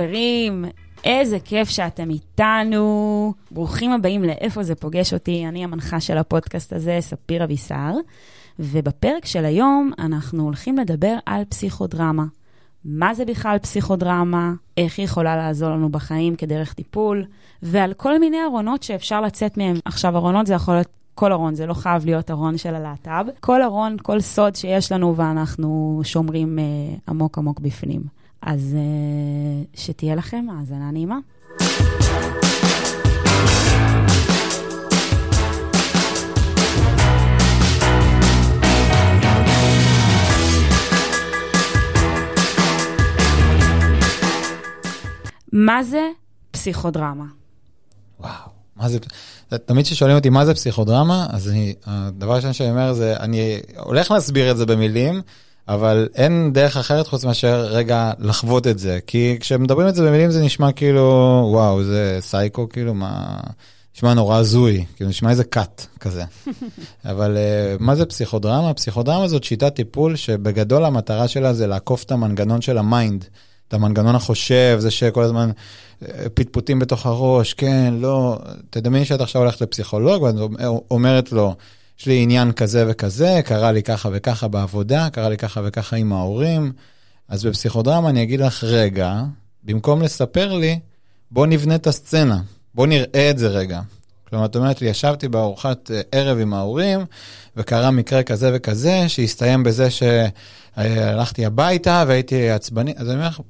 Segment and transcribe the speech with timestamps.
[0.00, 0.64] חברים,
[1.04, 3.32] איזה כיף שאתם איתנו.
[3.50, 7.92] ברוכים הבאים לאיפה זה פוגש אותי, אני המנחה של הפודקאסט הזה, ספיר אבישר.
[8.58, 12.24] ובפרק של היום אנחנו הולכים לדבר על פסיכודרמה.
[12.84, 17.24] מה זה בכלל פסיכודרמה, איך היא יכולה לעזור לנו בחיים כדרך טיפול,
[17.62, 19.76] ועל כל מיני ארונות שאפשר לצאת מהם.
[19.84, 23.24] עכשיו, ארונות זה יכול להיות כל ארון, זה לא חייב להיות ארון של הלהט"ב.
[23.40, 26.64] כל ארון, כל סוד שיש לנו ואנחנו שומרים אה,
[27.08, 28.19] עמוק עמוק בפנים.
[28.42, 31.18] אז אה, שתהיה לכם האזנה נעימה.
[45.52, 46.08] מה זה
[46.50, 47.24] פסיכודרמה?
[48.20, 48.30] וואו,
[48.76, 48.98] מה זה,
[49.66, 54.10] תמיד כששואלים אותי מה זה פסיכודרמה, אז אני, הדבר הראשון שאני אומר זה, אני הולך
[54.10, 55.22] להסביר את זה במילים,
[55.70, 58.98] אבל אין דרך אחרת חוץ מאשר רגע לחוות את זה.
[59.06, 61.02] כי כשמדברים את זה במילים זה נשמע כאילו,
[61.52, 63.40] וואו, זה סייקו, כאילו, מה...
[63.96, 66.24] נשמע נורא הזוי, כאילו נשמע איזה cult כזה.
[67.10, 68.74] אבל אה, מה זה פסיכודרמה?
[68.74, 73.24] פסיכודרמה זאת שיטת טיפול שבגדול המטרה שלה זה לעקוף את המנגנון של ה mind,
[73.68, 78.38] את המנגנון החושב, זה שכל הזמן אה, פטפוטים בתוך הראש, כן, לא,
[78.70, 80.34] תדמייני שאת עכשיו הולכת לפסיכולוג ואת
[80.90, 81.54] אומרת לו,
[82.00, 86.12] יש לי עניין כזה וכזה, קרה לי ככה וככה בעבודה, קרה לי ככה וככה עם
[86.12, 86.72] ההורים.
[87.28, 89.22] אז בפסיכודרמה אני אגיד לך, רגע,
[89.64, 90.78] במקום לספר לי,
[91.30, 92.40] בוא נבנה את הסצנה,
[92.74, 93.80] בוא נראה את זה רגע.
[94.28, 97.00] כלומר, את אומרת לי, ישבתי בארוחת אה, ערב עם ההורים,
[97.56, 102.94] וקרה מקרה כזה וכזה, שהסתיים בזה שהלכתי הביתה והייתי עצבני.
[102.96, 103.40] אז אני אומר לך,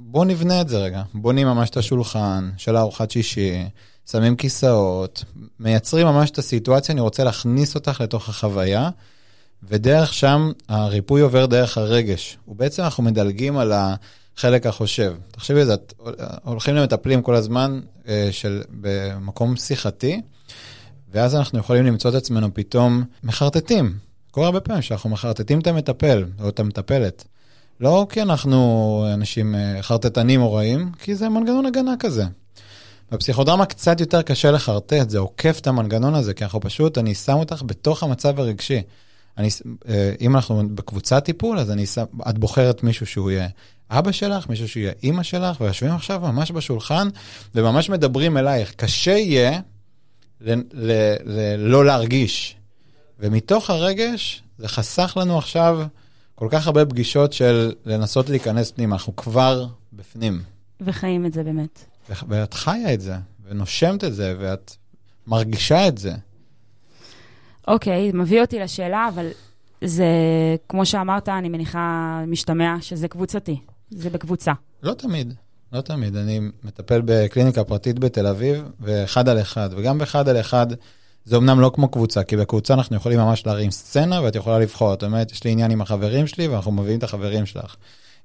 [0.00, 1.02] בוא נבנה את זה רגע.
[1.14, 3.64] בונים ממש את השולחן של ארוחת שישי,
[4.06, 5.24] שמים כיסאות,
[5.60, 8.90] מייצרים ממש את הסיטואציה, אני רוצה להכניס אותך לתוך החוויה,
[9.62, 12.38] ודרך שם הריפוי עובר דרך הרגש.
[12.48, 15.14] ובעצם אנחנו מדלגים על החלק החושב.
[15.30, 15.74] תחשבי על זה,
[16.44, 20.20] הולכים למטפלים כל הזמן אה, של, במקום שיחתי,
[21.12, 23.94] ואז אנחנו יכולים למצוא את עצמנו פתאום מחרטטים.
[24.30, 27.24] קורה הרבה פעמים שאנחנו מחרטטים את המטפל או את המטפלת.
[27.80, 32.24] לא כי אנחנו אנשים אה, חרטטנים או רעים, כי זה מנגנון הגנה כזה.
[33.12, 37.32] בפסיכודרמה קצת יותר קשה לחרטט, זה עוקף את המנגנון הזה, כי אנחנו פשוט, אני שם
[37.32, 38.82] אותך בתוך המצב הרגשי.
[39.38, 39.48] אני,
[39.88, 43.48] אה, אם אנחנו בקבוצת טיפול, אז אני שם, את בוחרת מישהו שהוא יהיה
[43.90, 47.08] אבא שלך, מישהו שיהיה אימא שלך, ויושבים עכשיו ממש בשולחן,
[47.54, 48.74] וממש מדברים אלייך.
[48.76, 49.60] קשה יהיה
[50.40, 50.92] ל, ל,
[51.24, 52.56] ל, לא להרגיש.
[53.18, 55.82] ומתוך הרגש, זה חסך לנו עכשיו
[56.34, 60.42] כל כך הרבה פגישות של לנסות להיכנס פנימה, אנחנו כבר בפנים.
[60.80, 61.89] וחיים את זה באמת.
[62.28, 63.14] ואת חיה את זה,
[63.48, 64.76] ונושמת את זה, ואת
[65.26, 66.12] מרגישה את זה.
[67.68, 69.28] אוקיי, מביא אותי לשאלה, אבל
[69.84, 70.06] זה,
[70.68, 73.60] כמו שאמרת, אני מניחה, משתמע שזה קבוצתי.
[73.90, 74.52] זה בקבוצה.
[74.82, 75.34] לא תמיד,
[75.72, 76.16] לא תמיד.
[76.16, 80.66] אני מטפל בקליניקה פרטית בתל אביב, ואחד על אחד, וגם באחד על אחד
[81.24, 84.90] זה אמנם לא כמו קבוצה, כי בקבוצה אנחנו יכולים ממש להרים סצנה, ואת יכולה לבחור.
[84.90, 87.76] זאת אומרת, יש לי עניין עם החברים שלי, ואנחנו מביאים את החברים שלך.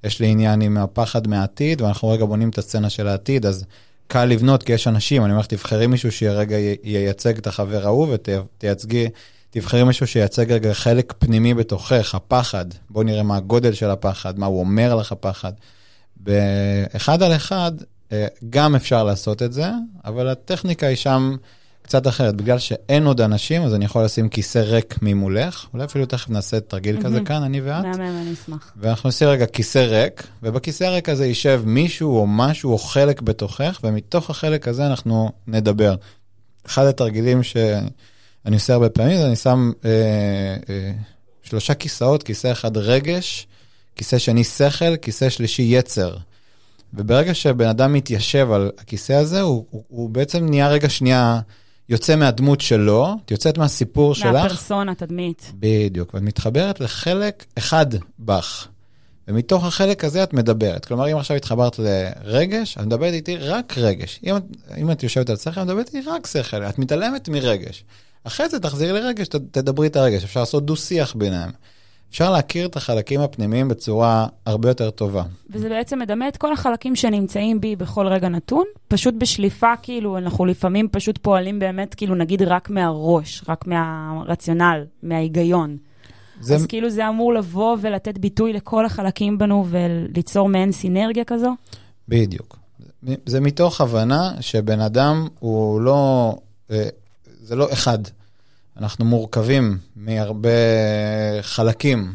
[0.03, 3.65] יש לי עניין עם הפחד מהעתיד, ואנחנו רגע בונים את הסצנה של העתיד, אז
[4.07, 8.07] קל לבנות, כי יש אנשים, אני אומר לך, תבחרי מישהו שרגע ייצג את החבר ההוא,
[8.13, 9.07] ותייצגי,
[9.49, 12.65] תבחרי מישהו שייצג רגע חלק פנימי בתוכך, הפחד.
[12.89, 15.51] בואו נראה מה הגודל של הפחד, מה הוא אומר לך פחד.
[16.17, 17.71] באחד על אחד,
[18.11, 19.69] אה, גם אפשר לעשות את זה,
[20.05, 21.35] אבל הטכניקה היא שם
[21.85, 22.35] קצת אחרת.
[22.35, 25.65] בגלל שאין עוד אנשים, אז אני יכול לשים כיסא ריק ממולך.
[25.73, 27.85] אולי אפילו תכף נעשה תרגיל כזה כאן, אני ואת.
[27.85, 28.73] מהמם, אני אשמח.
[28.77, 33.79] ואנחנו נשים רגע כיסא ריק, ובכיסא הריק הזה יישב מישהו או משהו או חלק בתוכך,
[33.83, 35.95] ומתוך החלק הזה אנחנו נדבר.
[36.65, 39.89] אחד התרגילים שאני עושה הרבה פעמים, זה אני שם אה,
[40.69, 40.91] אה,
[41.43, 43.47] שלושה כיסאות, כיסא אחד רגש,
[43.95, 46.17] כיסא שני שכל, כיסא שלישי יצר.
[46.93, 51.39] וברגע שבן אדם מתיישב על הכיסא הזה, הוא, הוא, הוא בעצם נהיה רגע שנייה...
[51.89, 54.43] יוצא מהדמות שלו, את יוצאת מהסיפור מהפרסונה, שלך.
[54.43, 55.51] מהפרסונה, תדמית.
[55.59, 57.85] בדיוק, ואת מתחברת לחלק אחד
[58.19, 58.67] בך.
[59.27, 60.85] ומתוך החלק הזה את מדברת.
[60.85, 64.19] כלומר, אם עכשיו התחברת לרגש, את מדברת איתי רק רגש.
[64.23, 64.35] אם,
[64.77, 66.63] אם את יושבת על שכל, את מדברת איתי רק שכל.
[66.63, 67.83] את מתעלמת מרגש.
[68.23, 70.23] אחרי זה תחזירי לרגש, תדברי את הרגש.
[70.23, 71.51] אפשר לעשות דו-שיח ביניהם.
[72.09, 75.23] אפשר להכיר את החלקים הפנימיים בצורה הרבה יותר טובה.
[75.49, 80.45] וזה בעצם מדמה את כל החלקים שנמצאים בי בכל רגע נתון, פשוט בשליפה, כאילו, אנחנו
[80.45, 85.77] לפעמים פשוט פועלים באמת, כאילו, נגיד רק מהראש, רק מהרציונל, מההיגיון.
[86.41, 86.55] זה...
[86.55, 91.53] אז כאילו זה אמור לבוא ולתת ביטוי לכל החלקים בנו וליצור מעין סינרגיה כזו?
[92.07, 92.57] בדיוק.
[93.25, 96.31] זה מתוך הבנה שבן אדם הוא לא,
[96.71, 96.87] אה,
[97.41, 97.99] זה לא אחד.
[98.77, 100.49] אנחנו מורכבים מהרבה
[101.41, 102.13] חלקים.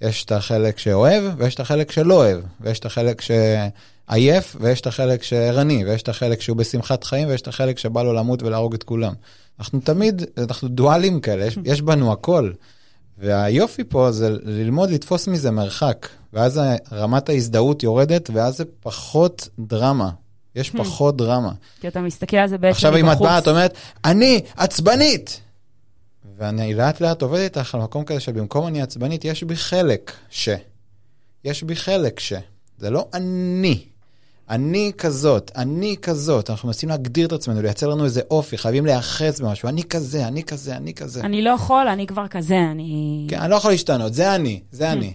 [0.00, 3.22] יש את החלק שאוהב, ויש את החלק שלא אוהב, ויש את החלק
[4.08, 8.02] עייף, ויש את החלק שערני, ויש את החלק שהוא בשמחת חיים, ויש את החלק שבא
[8.02, 9.12] לו למות ולהרוג את כולם.
[9.58, 12.52] אנחנו תמיד, אנחנו דואלים כאלה, יש, יש בנו הכל.
[13.18, 16.60] והיופי פה זה ללמוד לתפוס מזה מרחק, ואז
[16.92, 20.10] רמת ההזדהות יורדת, ואז זה פחות דרמה.
[20.56, 21.52] יש פחות דרמה.
[21.80, 23.26] כי אתה מסתכל על זה בעצם עכשיו, אם את מבחוץ.
[23.28, 23.74] באה, את אומרת,
[24.04, 25.40] אני עצבנית!
[26.36, 30.48] ואני לאט לאט עובד איתך על מקום כזה שבמקום אני עצבנית, יש בי חלק ש.
[31.44, 32.32] יש בי חלק ש.
[32.78, 33.84] זה לא אני.
[34.50, 36.50] אני כזאת, אני כזאת.
[36.50, 39.68] אנחנו מנסים להגדיר את עצמנו, לייצר לנו איזה אופי, חייבים להיאחז במשהו.
[39.68, 41.20] אני כזה, אני כזה, אני כזה.
[41.20, 43.26] אני לא יכול, אני כבר כזה, אני...
[43.30, 45.12] כן, אני לא יכול להשתנות, זה אני, זה אני.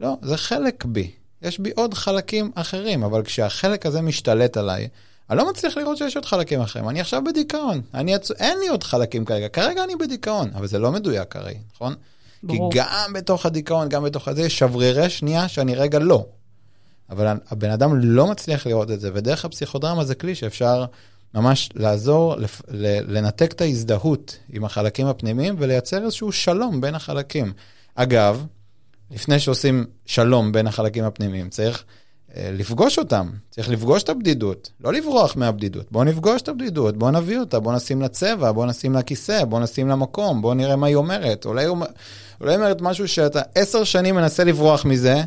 [0.00, 1.10] לא, זה חלק בי.
[1.42, 4.88] יש בי עוד חלקים אחרים, אבל כשהחלק הזה משתלט עליי,
[5.30, 6.88] אני לא מצליח לראות שיש עוד חלקים אחרים.
[6.88, 7.80] אני עכשיו בדיכאון.
[7.94, 8.30] אני עצ...
[8.30, 9.48] אין לי עוד חלקים כרגע.
[9.48, 11.94] כרגע אני בדיכאון, אבל זה לא מדויק הרי, נכון?
[12.42, 12.72] ברור.
[12.72, 16.26] כי גם בתוך הדיכאון, גם בתוך הזה, יש שברירי שנייה שאני רגע לא.
[17.10, 20.84] אבל הבן אדם לא מצליח לראות את זה, ודרך הפסיכודרמה זה כלי שאפשר
[21.34, 22.62] ממש לעזור לפ...
[23.08, 27.52] לנתק את ההזדהות עם החלקים הפנימיים ולייצר איזשהו שלום בין החלקים.
[27.94, 28.46] אגב,
[29.10, 31.84] לפני שעושים שלום בין החלקים הפנימיים, צריך
[32.36, 35.92] לפגוש אותם, צריך לפגוש את הבדידות, לא לברוח מהבדידות.
[35.92, 39.44] בואו נפגוש את הבדידות, בואו נביא אותה, בואו נשים לה צבע, בואו נשים לה כיסא,
[39.44, 41.44] בואו נשים לה מקום, בואו נראה מה היא אומרת.
[41.44, 45.22] אולי אולי היא אומרת משהו שאתה עשר שנים מנסה לברוח מזה,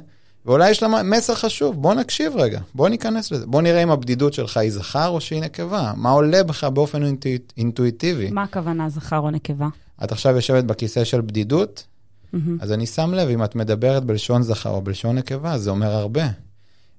[0.46, 3.46] ואולי יש לה מסר חשוב, בוא נקשיב רגע, בוא ניכנס לזה.
[3.46, 7.54] בוא נראה אם הבדידות שלך היא זכר או שהיא נקבה, מה עולה בך באופן אינטואיט,
[7.58, 8.32] אינטואיטיבי.
[8.32, 9.68] מה הכוונה זכר או נקבה?
[10.04, 11.86] את עכשיו יושבת בכיסא של בדידות,
[12.34, 12.58] מהמם.
[12.62, 16.24] אז אני שם לב, אם את מדברת בלשון זכר או בלשון נקבה, זה אומר הרבה.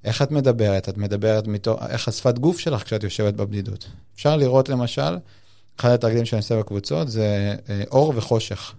[0.05, 0.89] איך את מדברת?
[0.89, 3.87] את מדברת מתוך, איך השפת גוף שלך כשאת יושבת בבדידות.
[4.15, 5.19] אפשר לראות למשל,
[5.81, 8.75] אחד התרגילים שאני עושה בקבוצות זה אה, אור וחושך.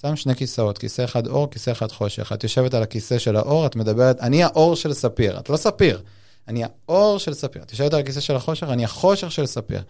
[0.00, 2.32] שם שני כיסאות, כיסא אחד אור, כיסא אחד חושך.
[2.32, 5.38] את יושבת על הכיסא של האור, את מדברת, אני האור של ספיר.
[5.38, 6.02] את לא ספיר,
[6.48, 7.62] אני האור של ספיר.
[7.62, 9.82] את יושבת על הכיסא של החושך, אני החושך של ספיר.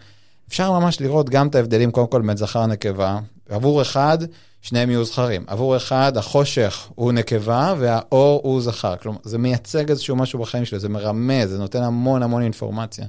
[0.49, 3.19] אפשר ממש לראות גם את ההבדלים, קודם כל, בין זכר לנקבה.
[3.49, 4.17] עבור אחד,
[4.61, 5.43] שניהם יהיו זכרים.
[5.47, 8.95] עבור אחד, החושך הוא נקבה והאור הוא זכר.
[8.95, 13.05] כלומר, זה מייצג איזשהו משהו בחיים שלו, זה מרמז, זה נותן המון המון אינפורמציה.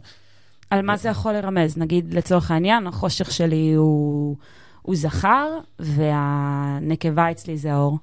[0.70, 1.76] על מה זה יכול לרמז?
[1.76, 4.36] נגיד, לצורך העניין, החושך שלי הוא,
[4.82, 7.98] הוא זכר, והנקבה אצלי זה האור.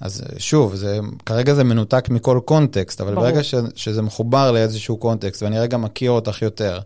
[0.00, 3.26] אז שוב, זה, כרגע זה מנותק מכל קונטקסט, אבל ברור.
[3.26, 6.80] ברגע ש, שזה מחובר לאיזשהו קונטקסט, ואני רגע מכיר אותך יותר,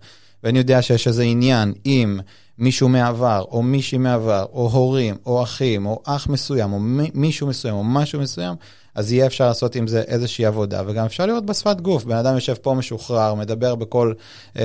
[0.45, 2.21] ואני יודע שיש איזה עניין עם
[2.61, 7.47] מישהו מעבר, או מישהי מעבר, או הורים, או אחים, או אח מסוים, או מי, מישהו
[7.47, 8.55] מסוים, או משהו מסוים,
[8.95, 12.05] אז יהיה אפשר לעשות עם זה איזושהי עבודה, וגם אפשר לראות בשפת גוף.
[12.05, 14.15] בן אדם יושב פה משוחרר, מדבר בקול
[14.59, 14.65] אה,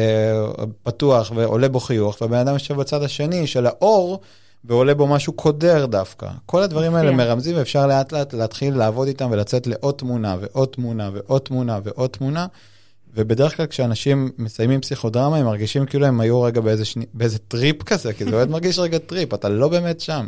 [0.84, 4.20] פתוח ועולה בו חיוך, ובן אדם יושב בצד השני של האור,
[4.66, 6.28] ועולה בו משהו קודר דווקא.
[6.46, 7.12] כל הדברים האלה.
[7.12, 12.10] מרמזים, ואפשר לאט לאט להתחיל לעבוד איתם ולצאת לעוד תמונה, ועוד תמונה, ועוד תמונה, ועוד
[12.10, 12.48] תמונה.
[13.16, 17.84] ובדרך כלל כשאנשים מסיימים פסיכודרמה, הם מרגישים כאילו הם היו רגע באיזה, שני, באיזה טריפ
[17.84, 20.28] כזה, כי זה באמת מרגיש רגע טריפ, אתה לא באמת שם.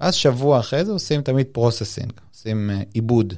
[0.00, 3.34] ואז שבוע אחרי זה עושים תמיד processing, עושים אה, עיבוד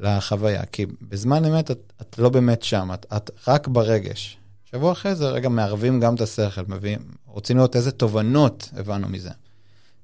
[0.00, 4.38] לחוויה, כי בזמן אמת את, את לא באמת שם, את, את רק ברגש.
[4.70, 9.30] שבוע אחרי זה רגע מערבים גם את השכל, מביאים, רוצים לראות איזה תובנות הבנו מזה.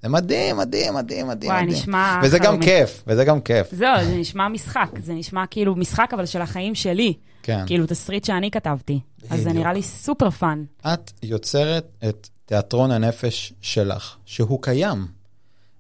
[0.03, 1.53] זה מדהים, מדהים, מדהים, מדהים.
[1.53, 1.79] וואי, מדהים.
[1.79, 2.65] נשמע וזה גם חלומי.
[2.65, 3.75] כיף, וזה גם כיף.
[3.75, 4.91] זהו, זה נשמע משחק.
[5.03, 7.15] זה נשמע כאילו משחק, אבל של החיים שלי.
[7.43, 7.67] כן.
[7.67, 9.01] כאילו תסריט שאני כתבתי.
[9.31, 9.53] אז זה.
[9.53, 10.65] נראה לי super fun.
[10.87, 15.07] את יוצרת את תיאטרון הנפש שלך, שהוא קיים,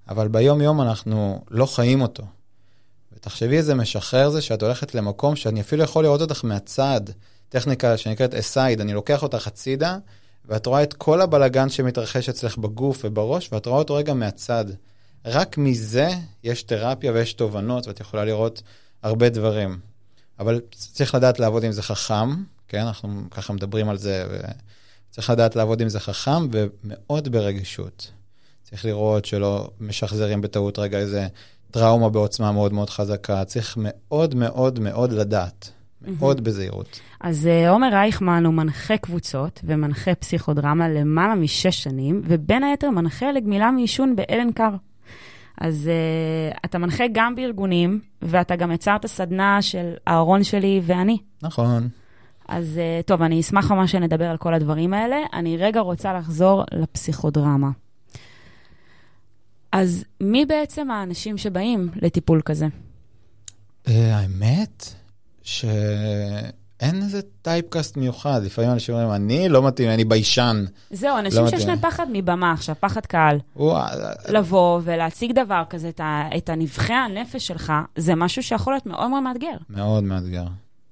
[0.08, 2.22] אבל ביום-יום אנחנו לא חיים אותו.
[3.12, 7.00] ותחשבי איזה משחרר זה שאת הולכת למקום שאני אפילו יכול לראות אותך מהצד,
[7.48, 9.98] טכניקה שנקראת aside, אני לוקח אותך הצידה,
[10.44, 14.64] ואת רואה את כל הבלגן שמתרחש אצלך בגוף ובראש, ואת רואה אותו רגע מהצד.
[15.24, 16.08] רק מזה
[16.44, 18.62] יש תרפיה ויש תובנות, ואת יכולה לראות
[19.02, 19.78] הרבה דברים.
[20.42, 22.30] אבל צריך לדעת לעבוד עם זה חכם,
[22.68, 22.80] כן?
[22.80, 24.24] אנחנו ככה מדברים על זה,
[25.10, 28.10] וצריך לדעת לעבוד עם זה חכם ומאוד ברגישות.
[28.62, 31.26] צריך לראות שלא משחזרים בטעות רגע איזה
[31.70, 33.44] טראומה בעוצמה מאוד מאוד חזקה.
[33.44, 35.70] צריך מאוד מאוד מאוד לדעת,
[36.02, 37.00] מאוד בזהירות.
[37.20, 43.32] אז אה, עומר רייכמן הוא מנחה קבוצות ומנחה פסיכודרמה למעלה משש שנים, ובין היתר מנחה
[43.32, 44.74] לגמילה מעישון באלן קאר.
[45.60, 45.90] אז
[46.54, 51.18] אה, אתה מנחה גם בארגונים, ואתה גם יצרת סדנה של הארון שלי ואני.
[51.42, 51.88] נכון.
[52.48, 55.16] אז אה, טוב, אני אשמח ממש שנדבר על כל הדברים האלה.
[55.32, 57.70] אני רגע רוצה לחזור לפסיכודרמה.
[59.72, 62.66] אז מי בעצם האנשים שבאים לטיפול כזה?
[63.88, 64.94] אה, האמת
[66.82, 68.40] שאין איזה typecast מיוחד.
[68.44, 70.64] לפעמים אנשים אומרים, אני לא מתאים, אני ביישן.
[70.90, 71.64] זהו, אנשים לא שיש.
[71.64, 73.38] להם פחד מבמה עכשיו, פחד קהל.
[73.54, 73.76] הוא-
[74.28, 79.10] לבוא ולהציג דבר כזה, את, ה, את הנבחי הנפש שלך, זה משהו שיכול להיות מאוד
[79.10, 79.56] מאוד מאתגר.
[79.70, 80.44] מאוד מאתגר.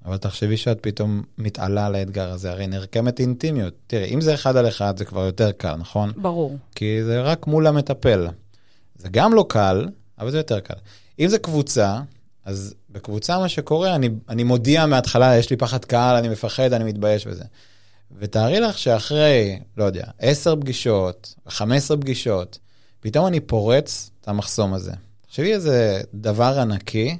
[0.05, 3.75] אבל תחשבי שאת פתאום מתעלה על האתגר הזה, הרי נרקמת אינטימיות.
[3.87, 6.13] תראי, אם זה אחד על אחד זה כבר יותר קל, נכון?
[6.17, 6.57] ברור.
[6.75, 8.27] כי זה רק מול המטפל.
[8.97, 9.87] זה גם לא קל,
[10.19, 10.75] אבל זה יותר קל.
[11.21, 12.01] אם זה קבוצה,
[12.51, 16.85] אז בקבוצה מה שקורה, אני, אני מודיע מההתחלה, יש לי פחד קהל, אני מפחד, אני
[16.85, 17.45] מתבייש בזה.
[18.19, 22.59] ותארי לך שאחרי, לא יודע, 10 פגישות, 15 פגישות,
[23.01, 24.93] פתאום אני פורץ את המחסום הזה.
[25.27, 27.17] תחשבי איזה דבר ענקי,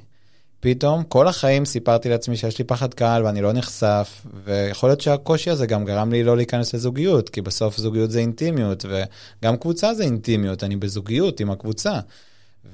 [0.59, 5.49] פתאום כל החיים סיפרתי לעצמי שיש לי פחד קהל ואני לא נחשף, ויכול להיות שהקושי
[5.49, 10.03] הזה גם גרם לי לא להיכנס לזוגיות, כי בסוף זוגיות זה אינטימיות, וגם קבוצה זה
[10.03, 11.99] אינטימיות, אני בזוגיות עם הקבוצה.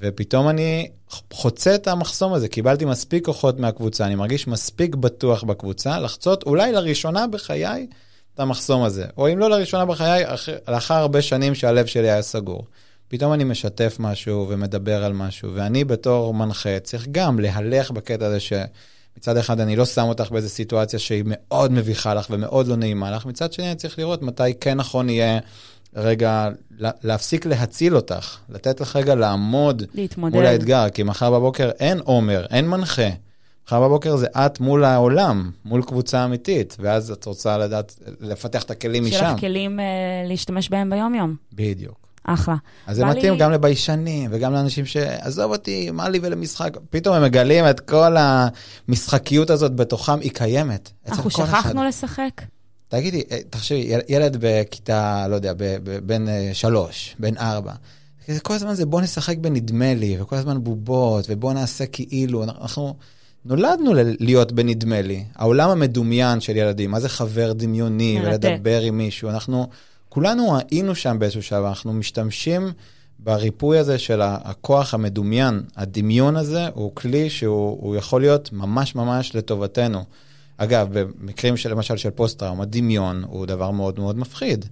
[0.00, 0.88] ופתאום אני
[1.32, 6.72] חוצה את המחסום הזה, קיבלתי מספיק כוחות מהקבוצה, אני מרגיש מספיק בטוח בקבוצה, לחצות אולי
[6.72, 7.86] לראשונה בחיי
[8.34, 9.06] את המחסום הזה.
[9.16, 10.24] או אם לא לראשונה בחיי,
[10.68, 12.64] לאחר הרבה שנים שהלב שלי היה סגור.
[13.08, 18.40] פתאום אני משתף משהו ומדבר על משהו, ואני בתור מנחה צריך גם להלך בקטע הזה
[18.40, 23.10] שמצד אחד אני לא שם אותך באיזו סיטואציה שהיא מאוד מביכה לך ומאוד לא נעימה
[23.10, 25.38] לך, מצד שני אני צריך לראות מתי כן נכון יהיה
[25.94, 26.48] רגע
[26.80, 30.34] להפסיק להציל אותך, לתת לך רגע לעמוד להתמודד.
[30.34, 33.08] מול האתגר, כי מחר בבוקר אין עומר, אין מנחה.
[33.66, 38.70] מחר בבוקר זה את מול העולם, מול קבוצה אמיתית, ואז את רוצה לדעת, לפתח את
[38.70, 39.10] הכלים משם.
[39.10, 39.82] שיהיה לך כלים uh,
[40.28, 41.36] להשתמש בהם ביום-יום.
[41.52, 42.08] בדיוק.
[42.24, 42.54] אחלה.
[42.86, 43.38] אז זה מתאים לי...
[43.38, 46.76] גם לביישנים וגם לאנשים שעזוב אותי, מה לי ולמשחק.
[46.90, 50.90] פתאום הם מגלים את כל המשחקיות הזאת בתוכם, היא קיימת.
[51.08, 51.88] אנחנו שכחנו אחד.
[51.88, 52.42] לשחק.
[52.88, 55.52] תגידי, אה, תחשבי, ילד בכיתה, לא יודע,
[56.06, 57.72] בין אה, שלוש, בין ארבע.
[58.42, 62.44] כל הזמן זה בוא נשחק בנדמה לי, וכל הזמן בובות, ובוא נעשה כאילו.
[62.44, 62.94] אנחנו
[63.44, 65.24] נולדנו להיות בנדמה לי.
[65.34, 69.28] העולם המדומיין של ילדים, מה זה חבר דמיוני, ולדבר עם מישהו.
[69.30, 69.68] אנחנו...
[70.08, 72.72] כולנו היינו שם באיזשהו שלב, אנחנו משתמשים
[73.18, 75.62] בריפוי הזה של הכוח המדומיין.
[75.76, 80.04] הדמיון הזה הוא כלי שהוא יכול להיות ממש ממש לטובתנו.
[80.58, 84.64] אגב, במקרים של למשל של פוסט-טראומה, דמיון הוא דבר מאוד מאוד מפחיד.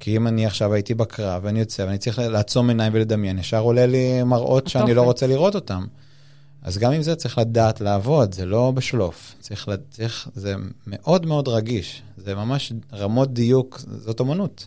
[0.00, 3.86] כי אם אני עכשיו הייתי בקרב ואני יוצא ואני צריך לעצום עיניים ולדמיין, ישר עולה
[3.86, 5.86] לי מראות שאני לא רוצה לראות אותם.
[6.62, 9.34] אז גם עם זה צריך לדעת לעבוד, זה לא בשלוף.
[9.40, 10.54] צריך, צריך, זה
[10.86, 12.02] מאוד מאוד רגיש.
[12.16, 14.66] זה ממש רמות דיוק, זאת אמנות.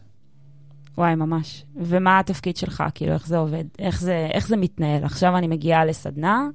[0.98, 1.64] וואי, ממש.
[1.76, 2.84] ומה התפקיד שלך?
[2.96, 3.64] כאילו, איך זה עובד?
[3.80, 5.04] איך זה, איך זה מתנהל?
[5.04, 6.48] עכשיו אני מגיעה לסדנה,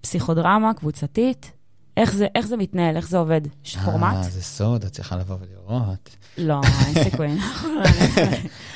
[0.00, 1.52] פסיכודרמה קבוצתית.
[1.96, 2.96] איך זה, איך זה מתנהל?
[2.96, 3.40] איך זה עובד?
[3.64, 4.16] יש פורמט?
[4.16, 6.16] אה, זה סוד, את צריכה לבוא ולראות.
[6.38, 7.28] לא, אין סיכוי.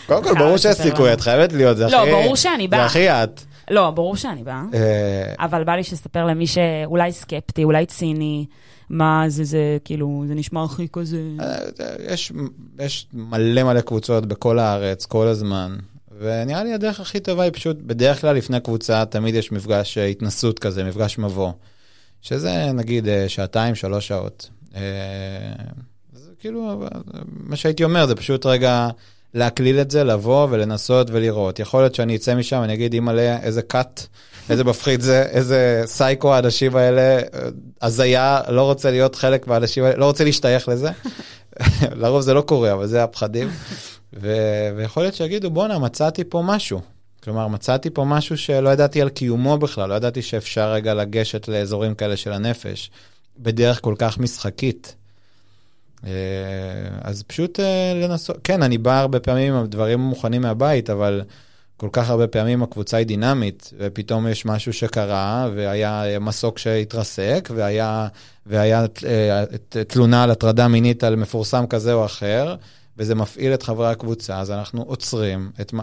[0.07, 2.11] קודם כל, ברור שיש סיכוי, את חייבת להיות, זה לא, הכי...
[2.11, 2.81] לא, ברור שאני באה.
[2.81, 3.41] זה הכי את.
[3.71, 4.63] לא, ברור שאני באה.
[4.75, 8.47] אה, אבל בא לי שתספר למי שאולי סקפטי, אולי ציני.
[8.91, 11.23] מה זה, זה כאילו, זה נשמע הכי כזה...
[11.41, 11.57] אה,
[11.99, 12.33] יש,
[12.79, 15.77] יש מלא מלא קבוצות בכל הארץ, כל הזמן,
[16.19, 20.59] ונראה לי הדרך הכי טובה היא פשוט, בדרך כלל לפני קבוצה תמיד יש מפגש התנסות
[20.59, 21.53] כזה, מפגש מבוא,
[22.23, 24.51] שזה נגיד אה, שעתיים, שלוש שעות.
[24.77, 24.81] אה,
[26.13, 26.85] זה כאילו,
[27.27, 28.89] מה שהייתי אומר זה פשוט רגע
[29.35, 31.59] להקליל את זה, לבוא ולנסות ולראות.
[31.59, 34.07] יכול להיות שאני אצא משם, אני אגיד, אימא'לה, איזה קאט.
[34.51, 37.21] איזה מפחיד זה, איזה סייקו האנשים האלה,
[37.83, 40.91] הזיה, לא רוצה להיות חלק מהאנשים האלה, לא רוצה להשתייך לזה.
[42.01, 43.49] לרוב זה לא קורה, אבל זה הפחדים.
[44.21, 46.81] ו- ויכול להיות שיגידו, בואנה, מצאתי פה משהו.
[47.25, 51.95] כלומר, מצאתי פה משהו שלא ידעתי על קיומו בכלל, לא ידעתי שאפשר רגע לגשת לאזורים
[51.95, 52.91] כאלה של הנפש,
[53.39, 54.95] בדרך כל כך משחקית.
[56.07, 56.11] אה,
[57.03, 61.23] אז פשוט אה, לנסות, כן, אני בא הרבה פעמים עם דברים מוכנים מהבית, אבל
[61.77, 68.09] כל כך הרבה פעמים הקבוצה היא דינמית, ופתאום יש משהו שקרה, והיה מסוק שהתרסק, והיה,
[68.47, 69.45] והיה אה,
[69.89, 72.57] תלונה על הטרדה מינית על מפורסם כזה או אחר,
[72.99, 75.83] וזה מפעיל את חברי הקבוצה, אז אנחנו עוצרים את מה...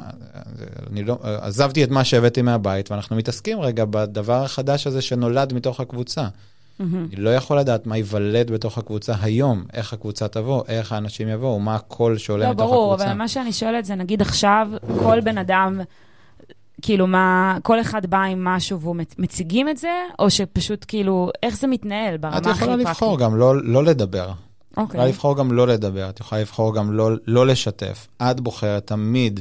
[0.92, 1.18] אני לא...
[1.22, 6.22] עזבתי את מה שהבאתי מהבית, ואנחנו מתעסקים רגע בדבר החדש הזה שנולד מתוך הקבוצה.
[6.22, 6.84] Mm-hmm.
[6.84, 11.60] אני לא יכול לדעת מה ייוולד בתוך הקבוצה היום, איך הקבוצה תבוא, איך האנשים יבואו,
[11.60, 13.04] מה הקול שעולה לא, מתוך ברור, הקבוצה.
[13.04, 14.68] לא, ברור, אבל מה שאני שואלת זה, נגיד עכשיו,
[15.00, 15.82] כל בן אדם,
[16.82, 21.58] כאילו מה, כל אחד בא עם משהו והוא מציגים את זה, או שפשוט כאילו, איך
[21.58, 22.62] זה מתנהל ברמה הכי פרקטית?
[22.62, 24.32] את יכולה לבחור גם לא, לא לדבר.
[24.78, 24.84] אוקיי.
[24.84, 24.94] Okay.
[24.94, 28.08] יכולה לבחור גם לא לדבר, את יכולה לבחור גם לא, לא לשתף.
[28.22, 29.40] את בוחרת תמיד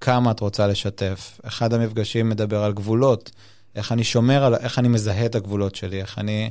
[0.00, 1.40] כמה את רוצה לשתף.
[1.44, 3.30] אחד המפגשים מדבר על גבולות,
[3.74, 6.50] איך אני שומר על, איך אני מזהה את הגבולות שלי, איך אני...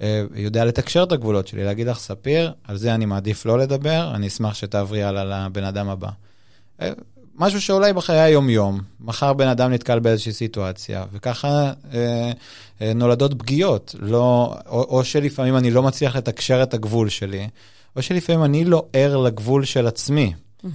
[0.00, 4.10] אה, יודע לתקשר את הגבולות שלי, להגיד לך, ספיר, על זה אני מעדיף לא לדבר,
[4.14, 6.08] אני אשמח שתעברי הלאה לבן אדם הבא.
[6.82, 6.92] אה,
[7.38, 12.32] משהו שאולי בחיי היום-יום, מחר בן אדם נתקל באיזושהי סיטואציה, וככה אה,
[12.82, 17.48] אה, נולדות פגיעות, לא, או, או שלפעמים אני לא מצליח לתקשר את הגבול שלי,
[17.96, 20.32] או שלפעמים אני לא ער לגבול של עצמי.
[20.64, 20.68] Mm-hmm.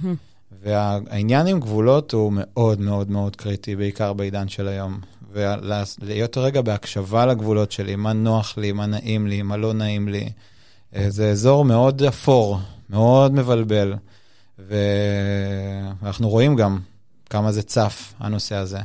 [0.62, 5.00] והעניין עם גבולות הוא מאוד מאוד מאוד קריטי, בעיקר בעידן של היום.
[5.32, 10.28] ולהיות רגע בהקשבה לגבולות שלי, מה נוח לי, מה נעים לי, מה לא נעים לי.
[10.96, 12.58] אה, זה אזור מאוד אפור,
[12.90, 13.94] מאוד מבלבל,
[14.58, 16.78] ואנחנו רואים גם
[17.30, 18.78] כמה זה צף, הנושא הזה.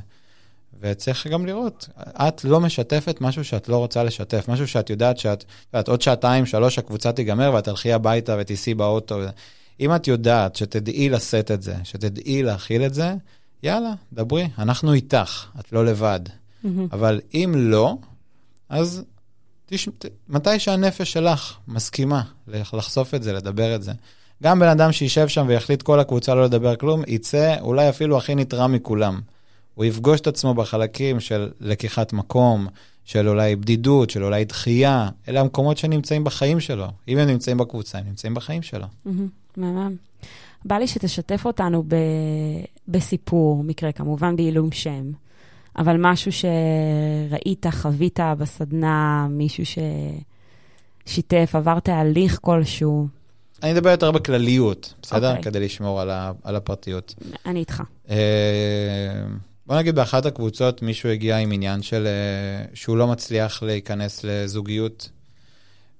[0.81, 5.43] וצריך גם לראות, את לא משתפת משהו שאת לא רוצה לשתף, משהו שאת יודעת שאת,
[5.73, 9.19] יודעת, עוד שעתיים, שלוש, הקבוצה תיגמר ואת תלכי הביתה ותיסעי באוטו.
[9.79, 13.13] אם את יודעת שתדעי לשאת את זה, שתדעי להכיל את זה,
[13.63, 16.19] יאללה, דברי, אנחנו איתך, את לא לבד.
[16.25, 16.67] Mm-hmm.
[16.91, 17.95] אבל אם לא,
[18.69, 19.03] אז
[19.65, 19.89] תש...
[20.29, 23.91] מתי שהנפש שלך מסכימה לחשוף את זה, לדבר את זה.
[24.43, 28.35] גם בן אדם שישב שם ויחליט כל הקבוצה לא לדבר כלום, יצא אולי אפילו הכי
[28.35, 29.21] נתרם מכולם.
[29.77, 32.67] הוא יפגוש את עצמו בחלקים של לקיחת מקום,
[33.05, 35.09] של אולי בדידות, של אולי דחייה.
[35.29, 36.87] אלה המקומות שנמצאים בחיים שלו.
[37.07, 38.85] אם הם נמצאים בקבוצה, הם נמצאים בחיים שלו.
[39.57, 39.95] מהמם.
[40.65, 41.95] בא לי שתשתף אותנו ב...
[42.87, 45.11] בסיפור, מקרה, כמובן בעילום שם,
[45.77, 49.63] אבל משהו שראית, חווית בסדנה, מישהו
[51.05, 53.07] ששיתף, עבר תהליך כלשהו.
[53.63, 55.27] אני אדבר יותר בכלליות, בסדר?
[55.27, 55.37] Okay.
[55.37, 55.43] אוקיי.
[55.43, 56.31] כדי לשמור על, ה...
[56.43, 57.15] על הפרטיות.
[57.45, 57.83] אני איתך.
[59.67, 65.09] בוא נגיד באחת הקבוצות מישהו הגיע עם עניין של אה, שהוא לא מצליח להיכנס לזוגיות,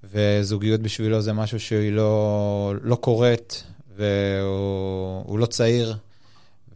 [0.04, 3.64] וזוגיות בשבילו זה משהו שהיא לא, לא קורית,
[3.96, 5.96] והוא לא צעיר,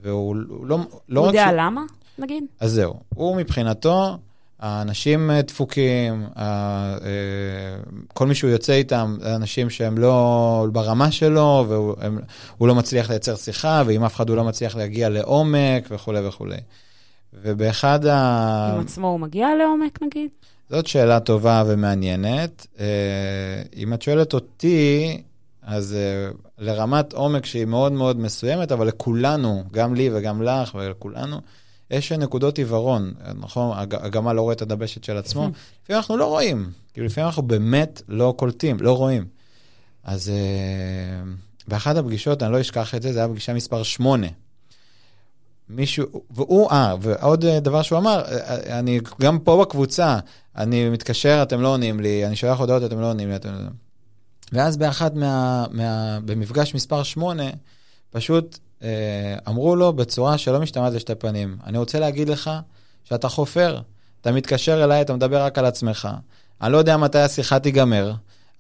[0.02, 0.78] והוא לא...
[1.10, 1.54] לא הוא יודע ש...
[1.58, 1.82] למה,
[2.18, 2.44] נגיד?
[2.60, 4.18] אז זהו, הוא מבחינתו,
[4.62, 6.96] האנשים אה, דפוקים, אה,
[8.14, 13.84] כל מי שהוא יוצא איתם, אנשים שהם לא ברמה שלו, והוא לא מצליח לייצר שיחה,
[13.86, 16.58] ועם אף אחד הוא לא מצליח להגיע לעומק וכולי וכולי.
[17.44, 18.74] ובאחד ה...
[18.76, 20.30] עם עצמו הוא מגיע לעומק נגיד?
[20.70, 22.68] זאת שאלה טובה ומעניינת.
[22.80, 22.86] אה,
[23.76, 25.22] אם את שואלת אותי,
[25.64, 25.96] אז
[26.60, 31.42] לרמת עומק שהיא מאוד מאוד מסוימת, אבל לכולנו, גם לי וגם לך ולכולנו,
[31.92, 33.78] יש נקודות עיוורון, נכון?
[33.78, 35.42] הגמל לא רואה את הדבשת של עצמו.
[35.84, 39.26] לפעמים אנחנו לא רואים, כאילו לפעמים אנחנו באמת לא קולטים, לא רואים.
[40.04, 44.28] אז uh, באחת הפגישות, אני לא אשכח את זה, זה היה פגישה מספר 8.
[45.70, 48.24] מישהו, והוא, אה, ועוד דבר שהוא אמר,
[48.70, 50.20] אני גם פה בקבוצה,
[50.58, 53.70] אני מתקשר, אתם לא עונים לי, אני שולח הודעות, אתם לא עונים לי, אתם לא.
[54.52, 56.20] ואז באחת מה, מה...
[56.26, 57.44] במפגש מספר 8,
[58.10, 58.71] פשוט אה,
[59.48, 62.52] אמרו לו בצורה שלא משתמעת לשתי פנים, אני רוצה להגיד לך
[63.04, 63.80] שאתה חופר,
[64.22, 66.10] אתה מתקשר אליי, אתה מדבר רק על עצמך.
[66.62, 68.14] אני לא יודע מתי השיחה תיגמר,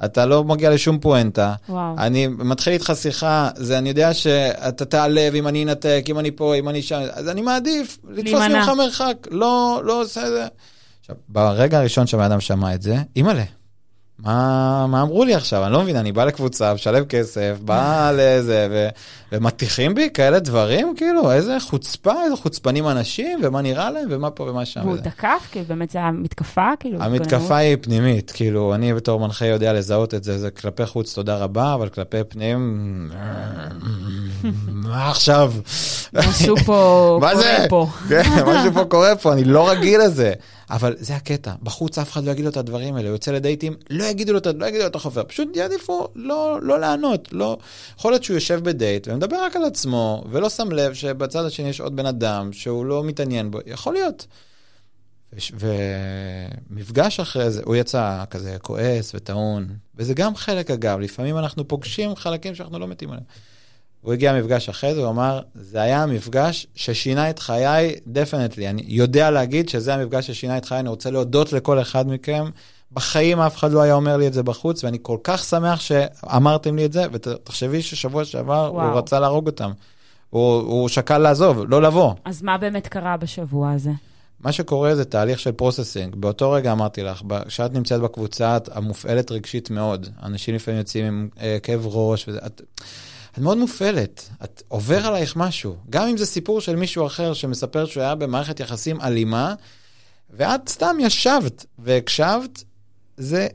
[0.05, 1.53] אתה לא מגיע לשום פואנטה.
[1.69, 1.95] וואו.
[1.97, 6.55] אני מתחיל איתך שיחה, זה אני יודע שאתה תעלב אם אני אנתק, אם אני פה,
[6.55, 10.45] אם אני שם, אז אני מעדיף לתפוס ממך מרחק, לא, לא עושה את זה.
[10.99, 13.43] עכשיו, ברגע הראשון שהבן אדם שמע את זה, אימא'לה.
[14.23, 15.65] מה, מה אמרו לי עכשיו?
[15.65, 18.87] אני לא מבין, אני בא לקבוצה, משלם כסף, בא לזה, ו,
[19.31, 24.43] ומטיחים בי כאלה דברים, כאילו, איזה חוצפה, איזה חוצפנים אנשים, ומה נראה להם, ומה פה
[24.43, 24.81] ומה שם.
[24.83, 25.47] והוא תקף?
[25.51, 26.67] כאילו, באמת זה המתקפה?
[26.79, 31.13] כאילו, המתקפה היא פנימית, כאילו, אני בתור מנחה יודע לזהות את זה, זה כלפי חוץ,
[31.13, 33.09] תודה רבה, אבל כלפי פנים,
[34.67, 35.53] מה עכשיו?
[36.13, 37.87] משהו פה קורה פה.
[38.09, 40.33] כן, משהו פה קורה פה, אני לא רגיל לזה.
[40.71, 43.73] אבל זה הקטע, בחוץ אף אחד לא יגיד לו את הדברים האלה, הוא יוצא לדייטים,
[43.89, 47.57] לא יגידו לו, לא יגידו לו את החופר, פשוט יעדיפו לא, לא לענות, לא...
[47.97, 51.81] יכול להיות שהוא יושב בדייט ומדבר רק על עצמו, ולא שם לב שבצד השני יש
[51.81, 54.27] עוד בן אדם שהוא לא מתעניין בו, יכול להיות.
[55.53, 62.15] ומפגש אחרי זה, הוא יצא כזה כועס וטעון, וזה גם חלק אגב, לפעמים אנחנו פוגשים
[62.15, 63.25] חלקים שאנחנו לא מתים עליהם.
[64.01, 68.69] הוא הגיע מפגש אחרי זה, הוא אמר, זה היה המפגש ששינה את חיי, definitely.
[68.69, 72.45] אני יודע להגיד שזה המפגש ששינה את חיי, אני רוצה להודות לכל אחד מכם.
[72.91, 76.75] בחיים אף אחד לא היה אומר לי את זה בחוץ, ואני כל כך שמח שאמרתם
[76.75, 78.89] לי את זה, ותחשבי ששבוע שעבר וואו.
[78.89, 79.71] הוא רצה להרוג אותם.
[80.29, 82.13] הוא, הוא שקל לעזוב, לא לבוא.
[82.25, 83.91] אז מה באמת קרה בשבוע הזה?
[84.39, 86.15] מה שקורה זה תהליך של processing.
[86.15, 90.07] באותו רגע אמרתי לך, כשאת נמצאת בקבוצה, את מופעלת רגשית מאוד.
[90.23, 92.39] אנשים לפעמים יוצאים עם אה, כאב ראש, וזה...
[92.45, 92.61] את...
[93.31, 95.75] את מאוד מופעלת, את עובר עלייך משהו.
[95.89, 99.55] גם אם זה סיפור של מישהו אחר שמספר שהוא היה במערכת יחסים אלימה,
[100.29, 102.63] ואת סתם ישבת והקשבת,
[103.17, 103.47] זה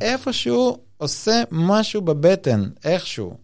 [0.00, 3.36] איפשהו עושה משהו בבטן, איכשהו.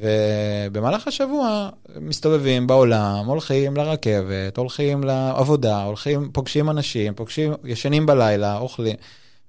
[0.00, 1.68] ובמהלך השבוע
[2.00, 8.96] מסתובבים בעולם, הולכים לרכבת, הולכים לעבודה, הולכים, פוגשים אנשים, פוגשים, ישנים בלילה, אוכלים.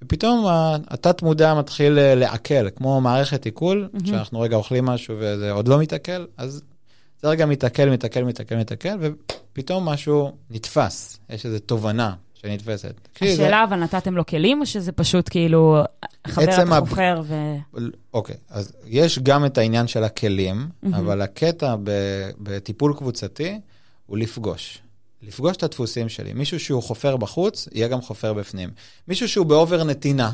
[0.02, 0.46] ופתאום
[0.88, 4.08] התת מודע מתחיל אה, לעכל, כמו מערכת עיכול, mm-hmm.
[4.08, 6.62] שאנחנו רגע אוכלים משהו וזה עוד לא מתעכל, אז
[7.22, 13.08] זה רגע מתעכל, מתעכל, מתעכל, מתעכל, ופתאום משהו נתפס, יש איזו תובנה שנתפסת.
[13.22, 15.84] השאלה, אבל נתתם לו כלים, או שזה פשוט כאילו
[16.28, 17.56] חבר אתה בוחר ו...
[18.14, 20.98] אוקיי, אז יש גם את העניין של הכלים, mm-hmm.
[20.98, 21.76] אבל הקטע
[22.40, 23.60] בטיפול קבוצתי
[24.06, 24.82] הוא לפגוש.
[25.22, 26.34] לפגוש את הדפוסים שלי.
[26.34, 28.70] מישהו שהוא חופר בחוץ, יהיה גם חופר בפנים.
[29.08, 30.32] מישהו שהוא ב over נתינה